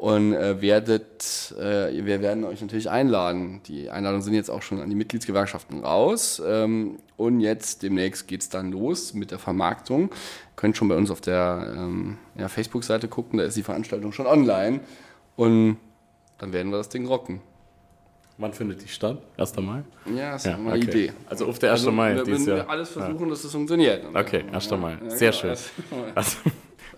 und 0.00 0.32
äh, 0.32 0.62
werdet, 0.62 1.54
äh, 1.58 1.92
wir 2.06 2.22
werden 2.22 2.44
euch 2.44 2.62
natürlich 2.62 2.88
einladen. 2.88 3.60
Die 3.66 3.90
Einladungen 3.90 4.22
sind 4.22 4.32
jetzt 4.32 4.50
auch 4.50 4.62
schon 4.62 4.80
an 4.80 4.88
die 4.88 4.96
Mitgliedsgewerkschaften 4.96 5.84
raus. 5.84 6.40
Ähm, 6.42 7.00
und 7.18 7.40
jetzt 7.40 7.82
demnächst 7.82 8.26
geht 8.26 8.40
es 8.40 8.48
dann 8.48 8.72
los 8.72 9.12
mit 9.12 9.30
der 9.30 9.38
Vermarktung. 9.38 10.04
Ihr 10.04 10.56
könnt 10.56 10.78
schon 10.78 10.88
bei 10.88 10.96
uns 10.96 11.10
auf 11.10 11.20
der 11.20 11.74
ähm, 11.76 12.16
ja, 12.34 12.48
Facebook-Seite 12.48 13.08
gucken, 13.08 13.40
da 13.40 13.44
ist 13.44 13.58
die 13.58 13.62
Veranstaltung 13.62 14.12
schon 14.12 14.26
online. 14.26 14.80
Und 15.36 15.76
dann 16.38 16.54
werden 16.54 16.70
wir 16.72 16.78
das 16.78 16.88
Ding 16.88 17.06
rocken. 17.06 17.42
Wann 18.38 18.54
findet 18.54 18.82
die 18.82 18.88
statt? 18.88 19.18
1. 19.36 19.54
Mai? 19.58 19.82
Ja, 20.16 20.36
ist 20.36 20.46
Ja, 20.46 20.54
eine 20.54 20.70
okay. 20.70 20.78
Idee. 20.78 21.12
Also 21.28 21.44
auf 21.44 21.58
der 21.58 21.72
1. 21.72 21.80
Also, 21.80 21.92
Mai 21.92 22.14
wir 22.14 22.24
dieses 22.24 22.46
Jahr. 22.46 22.70
alles 22.70 22.88
versuchen, 22.88 23.28
dass 23.28 23.44
es 23.44 23.52
funktioniert. 23.52 24.02
Okay, 24.14 24.44
1. 24.50 24.70
Mai. 24.70 24.96
Ja, 25.04 25.10
Sehr 25.10 25.32
genau. 25.32 25.54
schön. 25.54 25.56
Also, 26.14 26.38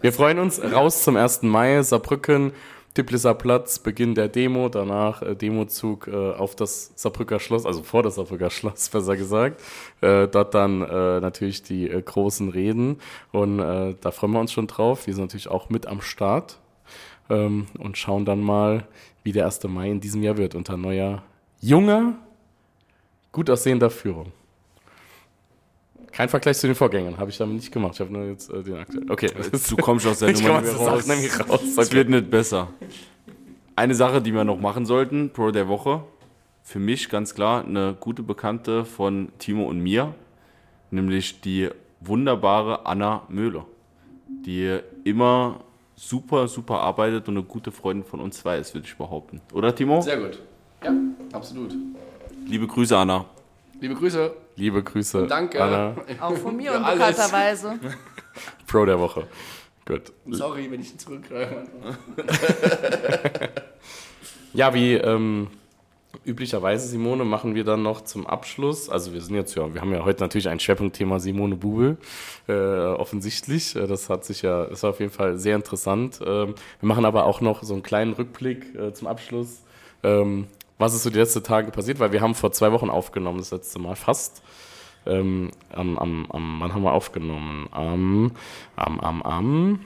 wir 0.01 0.12
freuen 0.12 0.38
uns 0.38 0.62
raus 0.62 1.03
zum 1.03 1.17
1. 1.17 1.43
Mai, 1.43 1.83
Saarbrücken, 1.83 2.53
Tiblisser 2.95 3.35
Platz, 3.35 3.79
Beginn 3.79 4.15
der 4.15 4.29
Demo, 4.29 4.69
danach 4.69 5.23
äh, 5.23 5.35
Demozug 5.35 6.09
äh, 6.09 6.33
auf 6.33 6.55
das 6.55 6.93
Saarbrücker 6.95 7.41
Schloss, 7.41 7.65
also 7.65 7.83
vor 7.83 8.03
das 8.03 8.17
Saarbrücker 8.17 8.51
Schloss, 8.51 8.89
besser 8.93 9.17
gesagt. 9.17 9.61
Äh, 10.01 10.29
dort 10.29 10.55
dann 10.55 10.83
äh, 10.83 11.21
natürlich 11.21 11.63
die 11.63 11.89
äh, 11.89 12.03
großen 12.03 12.51
Reden 12.51 12.99
und 13.33 13.61
äh, 13.61 13.95
da 14.01 14.11
freuen 14.11 14.33
wir 14.33 14.41
uns 14.41 14.53
schon 14.53 14.67
drauf. 14.67 15.07
Wir 15.07 15.15
sind 15.15 15.25
natürlich 15.25 15.49
auch 15.49 15.71
mit 15.71 15.87
am 15.87 16.03
Start 16.03 16.59
ähm, 17.31 17.67
und 17.79 17.97
schauen 17.97 18.25
dann 18.25 18.41
mal, 18.41 18.87
wie 19.25 19.33
der 19.33 19.47
1. 19.47 19.65
Mai 19.65 19.91
in 19.91 20.01
diesem 20.01 20.23
Jahr 20.23 20.37
wird 20.37 20.55
unter 20.55 20.77
neuer, 20.77 21.23
junger, 21.61 22.15
gut 23.31 23.49
aussehender 23.49 23.89
Führung. 23.89 24.33
Kein 26.12 26.29
Vergleich 26.29 26.59
zu 26.59 26.66
den 26.66 26.77
Vorgängern, 26.77 27.16
habe 27.18 27.31
ich 27.31 27.38
damit 27.38 27.57
nicht 27.57 27.72
gemacht. 27.72 27.94
Ich 27.94 28.01
habe 28.01 28.12
nur 28.12 28.25
jetzt 28.27 28.51
äh, 28.51 28.62
den 28.62 28.77
aktuellen. 28.77 29.11
Okay, 29.11 29.31
Du 29.68 29.77
kommst 29.77 30.07
aus 30.07 30.18
der 30.18 30.29
ich 30.31 30.42
Nummer 30.42 30.61
der 30.62 30.75
raus. 30.75 31.07
Nämlich 31.07 31.33
raus. 31.40 31.61
Es 31.62 31.79
Okay. 31.88 31.96
wird 31.96 32.11
nicht 32.11 32.31
besser. 32.31 32.68
Eine 33.77 33.94
Sache, 33.94 34.20
die 34.20 34.35
wir 34.35 34.44
noch 34.44 34.61
machen 34.61 34.85
sollten, 34.85 35.31
Pro 35.31 35.51
der 35.51 35.68
Woche, 35.68 36.05
für 36.62 36.79
mich 36.79 37.09
ganz 37.09 37.35
klar 37.35 37.64
eine 37.64 37.96
gute 37.98 38.22
Bekannte 38.22 38.85
von 38.85 39.29
Timo 39.38 39.64
und 39.66 39.81
mir, 39.81 40.14
nämlich 40.90 41.40
die 41.40 41.70
wunderbare 42.01 42.85
Anna 42.85 43.22
Möhler, 43.29 43.64
die 44.29 44.79
immer 45.05 45.61
super, 45.96 46.46
super 46.48 46.81
arbeitet 46.81 47.29
und 47.29 47.37
eine 47.38 47.44
gute 47.46 47.72
Freundin 47.72 48.05
von 48.05 48.20
uns 48.20 48.38
zwei 48.38 48.59
ist, 48.59 48.75
würde 48.75 48.87
ich 48.87 48.96
behaupten. 48.96 49.40
Oder 49.55 49.75
Timo? 49.75 50.01
Sehr 50.03 50.18
gut. 50.20 50.38
Ja, 50.85 50.92
absolut. 51.33 51.75
Liebe 52.46 52.66
Grüße, 52.66 52.96
Anna. 52.96 53.25
Liebe 53.83 53.97
Grüße. 53.97 54.33
Liebe 54.55 54.81
Grüße, 54.81 55.27
Danke. 55.27 55.61
Anna, 55.61 55.97
Auch 56.21 56.37
von 56.37 56.57
mir 56.57 56.73
unbekannterweise. 56.73 57.81
Pro 58.68 58.85
der 58.85 59.01
Woche. 59.01 59.27
Gut. 59.85 60.12
Sorry, 60.31 60.71
wenn 60.71 60.81
ich 60.81 60.97
zurückgreife. 60.97 61.64
Ja, 64.55 64.73
wie 64.75 64.92
ähm, 64.92 65.49
üblicherweise, 66.27 66.87
Simone, 66.87 67.25
machen 67.25 67.55
wir 67.57 67.64
dann 67.64 67.83
noch 67.83 68.03
zum 68.03 68.27
Abschluss. 68.27 68.88
Also 68.90 69.14
wir 69.14 69.21
sind 69.23 69.35
jetzt 69.35 69.55
ja, 69.57 69.73
wir 69.75 69.81
haben 69.81 69.92
ja 69.92 70.05
heute 70.05 70.21
natürlich 70.23 70.49
ein 70.51 70.61
Schwerpunktthema 70.61 71.18
Simone 71.18 71.57
Bubel, 71.57 71.97
äh, 72.49 72.53
offensichtlich. 72.53 73.75
Äh, 73.75 73.87
Das 73.88 74.11
hat 74.11 74.27
sich 74.27 74.42
ja, 74.42 74.64
ist 74.64 74.85
auf 74.85 75.01
jeden 75.01 75.11
Fall 75.11 75.38
sehr 75.38 75.57
interessant. 75.57 76.21
Ähm, 76.25 76.55
wir 76.81 76.87
machen 76.87 77.07
aber 77.07 77.25
auch 77.25 77.40
noch 77.40 77.62
so 77.64 77.73
einen 77.73 77.83
kleinen 77.83 78.12
Rückblick 78.12 78.75
äh, 78.77 78.92
zum 78.92 79.09
Abschluss. 79.09 79.62
Ähm, 80.05 80.47
was 80.83 80.95
ist 80.95 81.05
so 81.05 81.11
die 81.11 81.18
letzten 81.18 81.42
Tage 81.42 81.71
passiert? 81.71 81.99
Weil 82.01 82.12
wir 82.12 82.21
haben 82.21 82.35
vor 82.35 82.53
zwei 82.53 82.73
Wochen 82.73 82.90
aufgenommen, 82.90 83.38
das 83.38 83.53
letzte 83.53 83.79
Mal 83.79 83.97
fast. 83.97 84.42
Ähm, 85.07 85.51
am, 85.71 85.99
am, 85.99 86.31
am, 86.31 86.61
wann 86.61 86.75
haben 86.75 86.83
wir 86.83 86.92
aufgenommen? 86.92 87.68
Am, 87.71 88.33
am, 88.77 89.01
am, 89.01 89.23
am, 89.23 89.81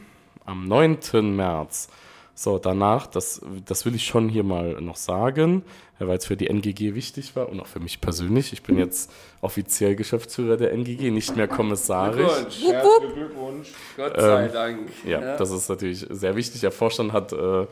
am 0.44 0.68
9. 0.68 1.36
März. 1.36 1.88
So, 2.34 2.58
danach, 2.58 3.06
das, 3.06 3.40
das 3.64 3.86
will 3.86 3.94
ich 3.94 4.04
schon 4.04 4.28
hier 4.28 4.44
mal 4.44 4.78
noch 4.82 4.96
sagen, 4.96 5.62
weil 5.98 6.18
es 6.18 6.26
für 6.26 6.36
die 6.36 6.48
NGG 6.48 6.94
wichtig 6.94 7.34
war 7.34 7.48
und 7.48 7.60
auch 7.60 7.66
für 7.66 7.80
mich 7.80 8.02
persönlich. 8.02 8.52
Ich 8.52 8.62
bin 8.62 8.76
jetzt 8.76 9.10
offiziell 9.40 9.96
Geschäftsführer 9.96 10.58
der 10.58 10.72
NGG, 10.72 11.10
nicht 11.10 11.34
mehr 11.34 11.48
kommissarisch. 11.48 12.26
Herzlichen 12.26 13.14
Glückwunsch. 13.14 13.68
Gott 13.96 14.20
sei 14.20 14.48
Dank. 14.48 14.90
Ja, 15.06 15.38
das 15.38 15.50
ist 15.50 15.70
natürlich 15.70 16.06
sehr 16.10 16.36
wichtig. 16.36 16.60
Der 16.60 16.72
Vorstand 16.72 17.12
hat 17.14 17.32
äh, 17.32 17.66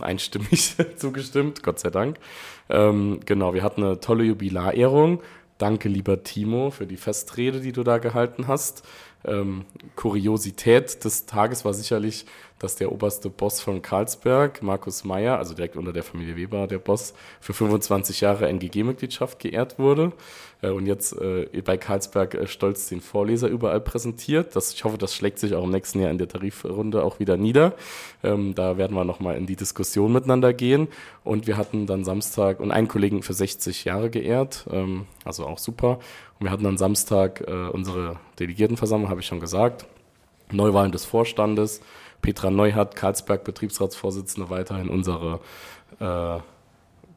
einstimmig 0.00 0.76
zugestimmt, 0.96 1.62
Gott 1.62 1.78
sei 1.78 1.90
Dank. 1.90 2.18
Ähm, 2.68 3.20
genau, 3.24 3.54
wir 3.54 3.62
hatten 3.62 3.82
eine 3.82 4.00
tolle 4.00 4.24
Jubilarehrung. 4.24 5.22
Danke, 5.58 5.88
lieber 5.88 6.22
Timo, 6.22 6.70
für 6.70 6.86
die 6.86 6.98
Festrede, 6.98 7.60
die 7.60 7.72
du 7.72 7.82
da 7.82 7.98
gehalten 7.98 8.46
hast. 8.46 8.82
Ähm, 9.24 9.64
Kuriosität 9.96 11.04
des 11.04 11.26
Tages 11.26 11.64
war 11.64 11.72
sicherlich, 11.72 12.26
dass 12.58 12.76
der 12.76 12.92
oberste 12.92 13.28
Boss 13.30 13.60
von 13.60 13.82
Karlsberg, 13.82 14.62
Markus 14.62 15.04
Meyer, 15.04 15.38
also 15.38 15.54
direkt 15.54 15.76
unter 15.76 15.92
der 15.92 16.02
Familie 16.02 16.36
Weber, 16.36 16.66
der 16.66 16.78
Boss, 16.78 17.14
für 17.40 17.52
25 17.52 18.20
Jahre 18.20 18.48
NGG-Mitgliedschaft 18.48 19.38
geehrt 19.38 19.78
wurde 19.78 20.12
äh, 20.62 20.70
und 20.70 20.86
jetzt 20.86 21.12
äh, 21.20 21.46
bei 21.64 21.76
Karlsberg 21.76 22.34
äh, 22.34 22.46
stolz 22.46 22.88
den 22.88 23.00
Vorleser 23.00 23.48
überall 23.48 23.80
präsentiert. 23.80 24.56
Das, 24.56 24.72
ich 24.72 24.84
hoffe, 24.84 24.98
das 24.98 25.14
schlägt 25.14 25.38
sich 25.38 25.54
auch 25.54 25.64
im 25.64 25.70
nächsten 25.70 26.00
Jahr 26.00 26.10
in 26.10 26.18
der 26.18 26.28
Tarifrunde 26.28 27.04
auch 27.04 27.18
wieder 27.18 27.36
nieder. 27.36 27.74
Ähm, 28.22 28.54
da 28.54 28.78
werden 28.78 28.96
wir 28.96 29.04
nochmal 29.04 29.36
in 29.36 29.46
die 29.46 29.56
Diskussion 29.56 30.12
miteinander 30.12 30.52
gehen. 30.52 30.88
Und 31.24 31.46
wir 31.46 31.56
hatten 31.56 31.86
dann 31.86 32.04
Samstag 32.04 32.60
und 32.60 32.70
einen 32.70 32.88
Kollegen 32.88 33.22
für 33.22 33.34
60 33.34 33.84
Jahre 33.84 34.10
geehrt, 34.10 34.66
ähm, 34.70 35.06
also 35.24 35.46
auch 35.46 35.58
super. 35.58 35.98
Und 36.38 36.46
wir 36.46 36.50
hatten 36.50 36.64
dann 36.64 36.76
Samstag 36.76 37.42
unsere 37.72 38.18
Delegiertenversammlung, 38.38 39.08
habe 39.08 39.20
ich 39.20 39.26
schon 39.26 39.40
gesagt. 39.40 39.86
Neuwahlen 40.52 40.92
des 40.92 41.06
Vorstandes. 41.06 41.80
Petra 42.26 42.50
Neuhardt, 42.50 42.96
Karlsberg 42.96 43.44
Betriebsratsvorsitzende, 43.44 44.50
weiterhin 44.50 44.88
unsere, 44.88 45.38
äh, 46.00 46.40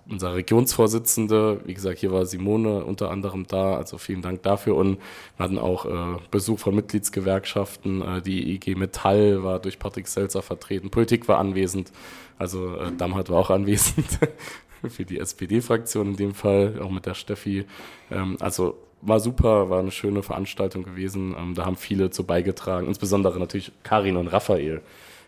unsere 0.08 0.36
Regionsvorsitzende. 0.36 1.62
Wie 1.66 1.74
gesagt, 1.74 1.98
hier 1.98 2.12
war 2.12 2.28
Simone 2.28 2.86
unter 2.86 3.10
anderem 3.10 3.48
da, 3.48 3.76
also 3.76 3.98
vielen 3.98 4.22
Dank 4.22 4.44
dafür. 4.44 4.76
Und 4.76 5.00
wir 5.38 5.44
hatten 5.46 5.58
auch 5.58 5.86
äh, 5.88 6.20
Besuch 6.30 6.60
von 6.60 6.76
Mitgliedsgewerkschaften. 6.76 8.04
Äh, 8.04 8.22
die 8.22 8.54
IG 8.54 8.76
Metall 8.76 9.44
war 9.44 9.58
durch 9.58 9.80
Patrick 9.80 10.08
Selzer 10.08 10.44
vertreten. 10.44 10.92
Politik 10.92 11.28
war 11.28 11.40
anwesend. 11.40 11.92
Also 12.38 12.76
äh, 12.76 12.92
Damhardt 12.96 13.32
war 13.32 13.40
auch 13.40 13.50
anwesend 13.50 14.06
für 14.88 15.06
die 15.06 15.18
SPD-Fraktion 15.18 16.10
in 16.10 16.18
dem 16.18 16.36
Fall, 16.36 16.80
auch 16.84 16.92
mit 16.92 17.08
der 17.08 17.16
Steffi. 17.16 17.66
Ähm, 18.12 18.38
also 18.40 18.78
war 19.02 19.20
super, 19.20 19.70
war 19.70 19.80
eine 19.80 19.92
schöne 19.92 20.24
Veranstaltung 20.24 20.84
gewesen. 20.84 21.36
Ähm, 21.38 21.56
da 21.56 21.66
haben 21.66 21.78
viele 21.78 22.10
zu 22.10 22.24
beigetragen, 22.24 22.88
insbesondere 22.88 23.40
natürlich 23.40 23.72
Karin 23.84 24.18
und 24.18 24.28
Raphael. 24.28 24.82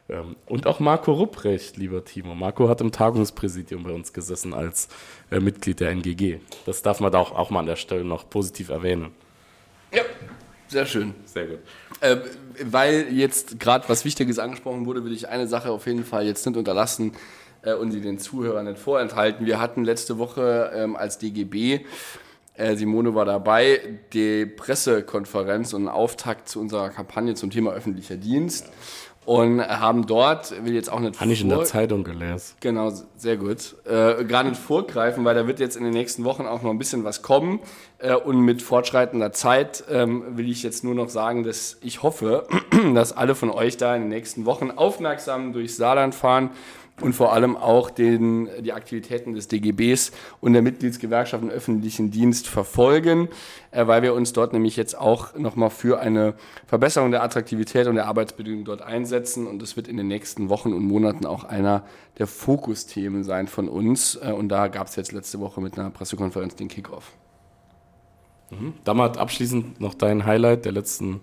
Ähm, 0.09 0.35
und 0.45 0.67
auch 0.67 0.79
Marco 0.79 1.13
Rupprecht, 1.13 1.77
lieber 1.77 2.03
Timo. 2.03 2.35
Marco 2.35 2.67
hat 2.67 2.81
im 2.81 2.91
Tagungspräsidium 2.91 3.83
bei 3.83 3.91
uns 3.91 4.13
gesessen 4.13 4.53
als 4.53 4.89
äh, 5.31 5.39
Mitglied 5.39 5.79
der 5.79 5.91
NGG. 5.91 6.39
Das 6.65 6.81
darf 6.81 6.99
man 6.99 7.11
da 7.11 7.19
auch, 7.19 7.31
auch 7.31 7.49
mal 7.49 7.59
an 7.59 7.65
der 7.65 7.75
Stelle 7.77 8.03
noch 8.03 8.29
positiv 8.29 8.69
erwähnen. 8.69 9.11
Ja, 9.93 10.03
sehr 10.67 10.85
schön. 10.85 11.13
Sehr 11.25 11.47
gut. 11.47 11.59
Äh, 12.01 12.17
weil 12.63 13.07
jetzt 13.11 13.59
gerade 13.59 13.87
was 13.87 14.05
Wichtiges 14.05 14.39
angesprochen 14.39 14.85
wurde, 14.85 15.05
will 15.05 15.13
ich 15.13 15.29
eine 15.29 15.47
Sache 15.47 15.71
auf 15.71 15.85
jeden 15.85 16.05
Fall 16.05 16.25
jetzt 16.25 16.45
nicht 16.45 16.57
unterlassen 16.57 17.13
äh, 17.61 17.73
und 17.73 17.91
sie 17.91 18.01
den 18.01 18.19
Zuhörern 18.19 18.65
nicht 18.65 18.79
vorenthalten. 18.79 19.45
Wir 19.45 19.59
hatten 19.59 19.83
letzte 19.83 20.17
Woche 20.17 20.71
ähm, 20.73 20.95
als 20.95 21.17
DGB, 21.19 21.81
äh, 22.61 22.75
Simone 22.75 23.15
war 23.15 23.25
dabei, 23.25 23.99
die 24.13 24.45
Pressekonferenz 24.45 25.73
und 25.73 25.87
Auftakt 25.87 26.47
zu 26.47 26.59
unserer 26.59 26.89
Kampagne 26.89 27.33
zum 27.33 27.49
Thema 27.49 27.71
öffentlicher 27.71 28.17
Dienst. 28.17 28.69
Und 29.23 29.61
haben 29.61 30.07
dort, 30.07 30.65
will 30.65 30.73
jetzt 30.73 30.91
auch 30.91 30.99
nicht 30.99 31.21
Habe 31.21 31.31
ich 31.31 31.41
in 31.41 31.49
der 31.49 31.63
Zeitung 31.63 32.03
gelesen. 32.03 32.55
Genau, 32.59 32.91
sehr 33.17 33.37
gut. 33.37 33.75
Äh, 33.85 34.25
Gar 34.25 34.43
nicht 34.45 34.57
vorgreifen, 34.57 35.23
weil 35.23 35.35
da 35.35 35.45
wird 35.45 35.59
jetzt 35.59 35.77
in 35.77 35.83
den 35.83 35.93
nächsten 35.93 36.23
Wochen 36.23 36.47
auch 36.47 36.63
noch 36.63 36.71
ein 36.71 36.79
bisschen 36.79 37.03
was 37.03 37.21
kommen. 37.21 37.59
Äh, 37.99 38.15
und 38.15 38.39
mit 38.39 38.63
fortschreitender 38.63 39.31
Zeit 39.31 39.83
ähm, 39.91 40.37
will 40.37 40.49
ich 40.49 40.63
jetzt 40.63 40.83
nur 40.83 40.95
noch 40.95 41.09
sagen, 41.09 41.43
dass 41.43 41.77
ich 41.81 42.01
hoffe, 42.01 42.47
dass 42.95 43.15
alle 43.15 43.35
von 43.35 43.51
euch 43.51 43.77
da 43.77 43.95
in 43.95 44.01
den 44.01 44.09
nächsten 44.09 44.45
Wochen 44.45 44.71
aufmerksam 44.71 45.53
durchs 45.53 45.77
Saarland 45.77 46.15
fahren 46.15 46.49
und 46.99 47.13
vor 47.13 47.33
allem 47.33 47.57
auch 47.57 47.89
den, 47.89 48.47
die 48.59 48.73
Aktivitäten 48.73 49.33
des 49.33 49.47
DGBs 49.47 50.11
und 50.39 50.53
der 50.53 50.61
Mitgliedsgewerkschaft 50.61 51.43
im 51.43 51.49
öffentlichen 51.49 52.11
Dienst 52.11 52.47
verfolgen, 52.47 53.29
äh, 53.71 53.87
weil 53.87 54.03
wir 54.03 54.13
uns 54.13 54.33
dort 54.33 54.53
nämlich 54.53 54.75
jetzt 54.75 54.97
auch 54.97 55.35
nochmal 55.35 55.69
für 55.69 55.99
eine 55.99 56.35
Verbesserung 56.67 57.11
der 57.11 57.23
Attraktivität 57.23 57.87
und 57.87 57.95
der 57.95 58.07
Arbeitsbedingungen 58.07 58.65
dort 58.65 58.81
einsetzen. 58.81 59.47
Und 59.47 59.61
das 59.61 59.75
wird 59.75 59.87
in 59.87 59.97
den 59.97 60.07
nächsten 60.07 60.49
Wochen 60.49 60.73
und 60.73 60.83
Monaten 60.83 61.25
auch 61.25 61.43
einer 61.43 61.83
der 62.17 62.27
Fokusthemen 62.27 63.23
sein 63.23 63.47
von 63.47 63.67
uns. 63.67 64.15
Äh, 64.15 64.31
Und 64.31 64.49
da 64.49 64.67
gab 64.67 64.87
es 64.87 64.95
jetzt 64.95 65.11
letzte 65.11 65.39
Woche 65.39 65.61
mit 65.61 65.77
einer 65.77 65.89
Pressekonferenz 65.89 66.55
den 66.55 66.67
Kickoff. 66.67 67.13
Damals 68.83 69.17
abschließend 69.17 69.79
noch 69.79 69.93
dein 69.93 70.25
Highlight 70.25 70.65
der 70.65 70.73
letzten 70.73 71.21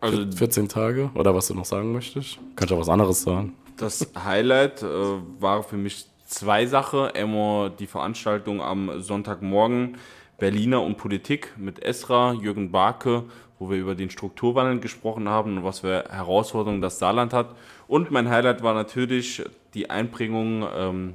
Also 0.00 0.24
14 0.30 0.68
Tage 0.68 1.10
oder 1.14 1.34
was 1.34 1.48
du 1.48 1.54
noch 1.54 1.64
sagen 1.64 1.92
möchtest? 1.92 2.38
Kannst 2.54 2.70
du 2.70 2.76
auch 2.76 2.80
was 2.80 2.88
anderes 2.88 3.22
sagen? 3.22 3.54
Das 3.76 4.10
Highlight 4.16 4.82
äh, 4.82 4.86
war 4.86 5.62
für 5.62 5.76
mich 5.76 6.06
zwei 6.24 6.66
Sachen. 6.66 7.10
Einmal 7.10 7.70
die 7.70 7.86
Veranstaltung 7.86 8.62
am 8.62 9.00
Sonntagmorgen 9.00 9.98
Berliner 10.38 10.82
und 10.82 10.96
Politik 10.96 11.52
mit 11.56 11.82
Esra, 11.82 12.32
Jürgen 12.32 12.70
Barke, 12.70 13.24
wo 13.58 13.70
wir 13.70 13.78
über 13.78 13.94
den 13.94 14.10
Strukturwandel 14.10 14.80
gesprochen 14.80 15.28
haben 15.28 15.58
und 15.58 15.64
was 15.64 15.80
für 15.80 16.04
Herausforderungen 16.10 16.82
das 16.82 16.98
Saarland 16.98 17.32
hat. 17.32 17.54
Und 17.88 18.10
mein 18.10 18.28
Highlight 18.28 18.62
war 18.62 18.74
natürlich 18.74 19.42
die 19.74 19.88
Einbringung 19.88 20.66
ähm, 20.74 21.14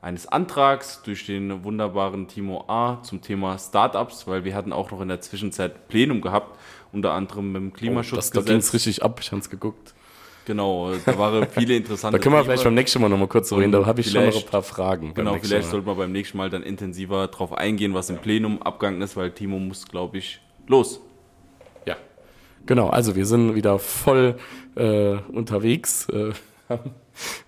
eines 0.00 0.26
Antrags 0.26 1.02
durch 1.02 1.26
den 1.26 1.64
wunderbaren 1.64 2.28
Timo 2.28 2.64
A. 2.68 3.02
zum 3.02 3.22
Thema 3.22 3.58
Startups, 3.58 4.26
weil 4.26 4.44
wir 4.44 4.54
hatten 4.54 4.72
auch 4.72 4.90
noch 4.90 5.00
in 5.00 5.08
der 5.08 5.20
Zwischenzeit 5.20 5.88
Plenum 5.88 6.20
gehabt, 6.20 6.58
unter 6.92 7.12
anderem 7.12 7.52
mit 7.52 7.80
dem 7.80 7.96
Oh, 7.96 8.02
das, 8.02 8.30
da 8.30 8.42
ging 8.42 8.56
es 8.56 8.72
richtig 8.72 9.02
ab, 9.02 9.18
ich 9.20 9.30
habe 9.30 9.40
es 9.40 9.50
geguckt. 9.50 9.94
Genau, 10.48 10.92
da 11.04 11.18
waren 11.18 11.46
viele 11.50 11.76
interessante 11.76 12.16
Da 12.18 12.22
können 12.22 12.34
wir 12.34 12.42
vielleicht 12.42 12.64
beim 12.64 12.72
nächsten 12.72 13.02
Mal 13.02 13.10
nochmal 13.10 13.28
kurz 13.28 13.52
reden, 13.52 13.70
da 13.70 13.84
habe 13.84 14.00
ich 14.00 14.10
schon 14.10 14.24
noch 14.24 14.34
ein 14.34 14.46
paar 14.50 14.62
Fragen. 14.62 15.12
Genau, 15.12 15.34
vielleicht 15.34 15.66
Mal. 15.66 15.70
sollte 15.70 15.86
man 15.86 15.98
beim 15.98 16.10
nächsten 16.10 16.38
Mal 16.38 16.48
dann 16.48 16.62
intensiver 16.62 17.28
drauf 17.28 17.52
eingehen, 17.52 17.92
was 17.92 18.08
im 18.08 18.16
Plenum 18.16 18.62
abgegangen 18.62 19.02
ist, 19.02 19.14
weil 19.14 19.30
Timo 19.30 19.58
muss, 19.58 19.86
glaube 19.86 20.16
ich, 20.16 20.40
los. 20.66 21.02
Ja, 21.84 21.96
genau. 22.64 22.88
Also 22.88 23.14
wir 23.14 23.26
sind 23.26 23.56
wieder 23.56 23.78
voll 23.78 24.38
äh, 24.74 25.16
unterwegs. 25.32 26.08
Äh, 26.08 26.32
haben 26.70 26.92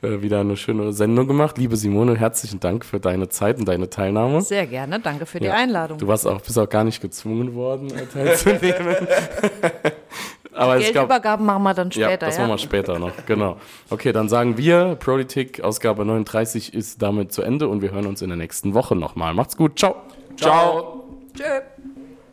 äh, 0.03 0.21
wieder 0.23 0.41
eine 0.41 0.59
schöne 0.59 0.93
Sendung 0.93 1.27
gemacht. 1.27 1.57
Liebe 1.57 1.77
Simone, 1.77 2.17
herzlichen 2.19 2.61
Dank 2.61 2.85
für 2.85 3.01
deine 3.01 3.31
Zeit 3.31 3.59
und 3.59 3.67
deine 3.67 3.89
Teilnahme. 3.89 4.43
Sehr 4.43 4.67
gerne, 4.67 5.01
danke 5.01 5.25
für 5.25 5.41
die 5.41 5.47
Ja. 5.47 5.55
Einladung. 5.55 5.99
Du 5.99 6.07
warst 6.07 6.27
auch, 6.27 6.41
bist 6.41 6.59
auch 6.59 6.69
gar 6.69 6.85
nicht 6.85 7.01
gezwungen 7.01 7.55
worden, 7.55 7.91
äh, 7.95 8.05
teilzunehmen. 8.07 8.97
Aber 10.53 10.79
glaube, 10.79 10.93
Geldübergaben 10.93 11.47
machen 11.47 11.63
wir 11.63 11.75
dann 11.75 11.91
ja, 11.91 12.09
später, 12.09 12.27
das 12.27 12.37
ja? 12.37 12.43
machen 12.43 12.53
wir 12.53 12.59
später 12.59 12.99
noch. 12.99 13.13
Genau. 13.27 13.57
Okay, 13.89 14.13
dann 14.13 14.29
sagen 14.29 14.57
wir, 14.57 14.97
Politik 14.97 15.63
Ausgabe 15.63 16.05
39 16.05 16.75
ist 16.75 17.01
damit 17.03 17.33
zu 17.33 17.43
Ende 17.43 17.69
und 17.69 17.83
wir 17.83 17.93
hören 17.93 18.07
uns 18.07 18.23
in 18.23 18.29
der 18.29 18.37
nächsten 18.37 18.75
Woche 18.75 18.97
nochmal. 18.97 19.35
Macht's 19.35 19.57
gut. 19.57 19.79
Ciao. 19.79 19.97
Ciao. 20.37 21.05
Tschö. 21.35 21.61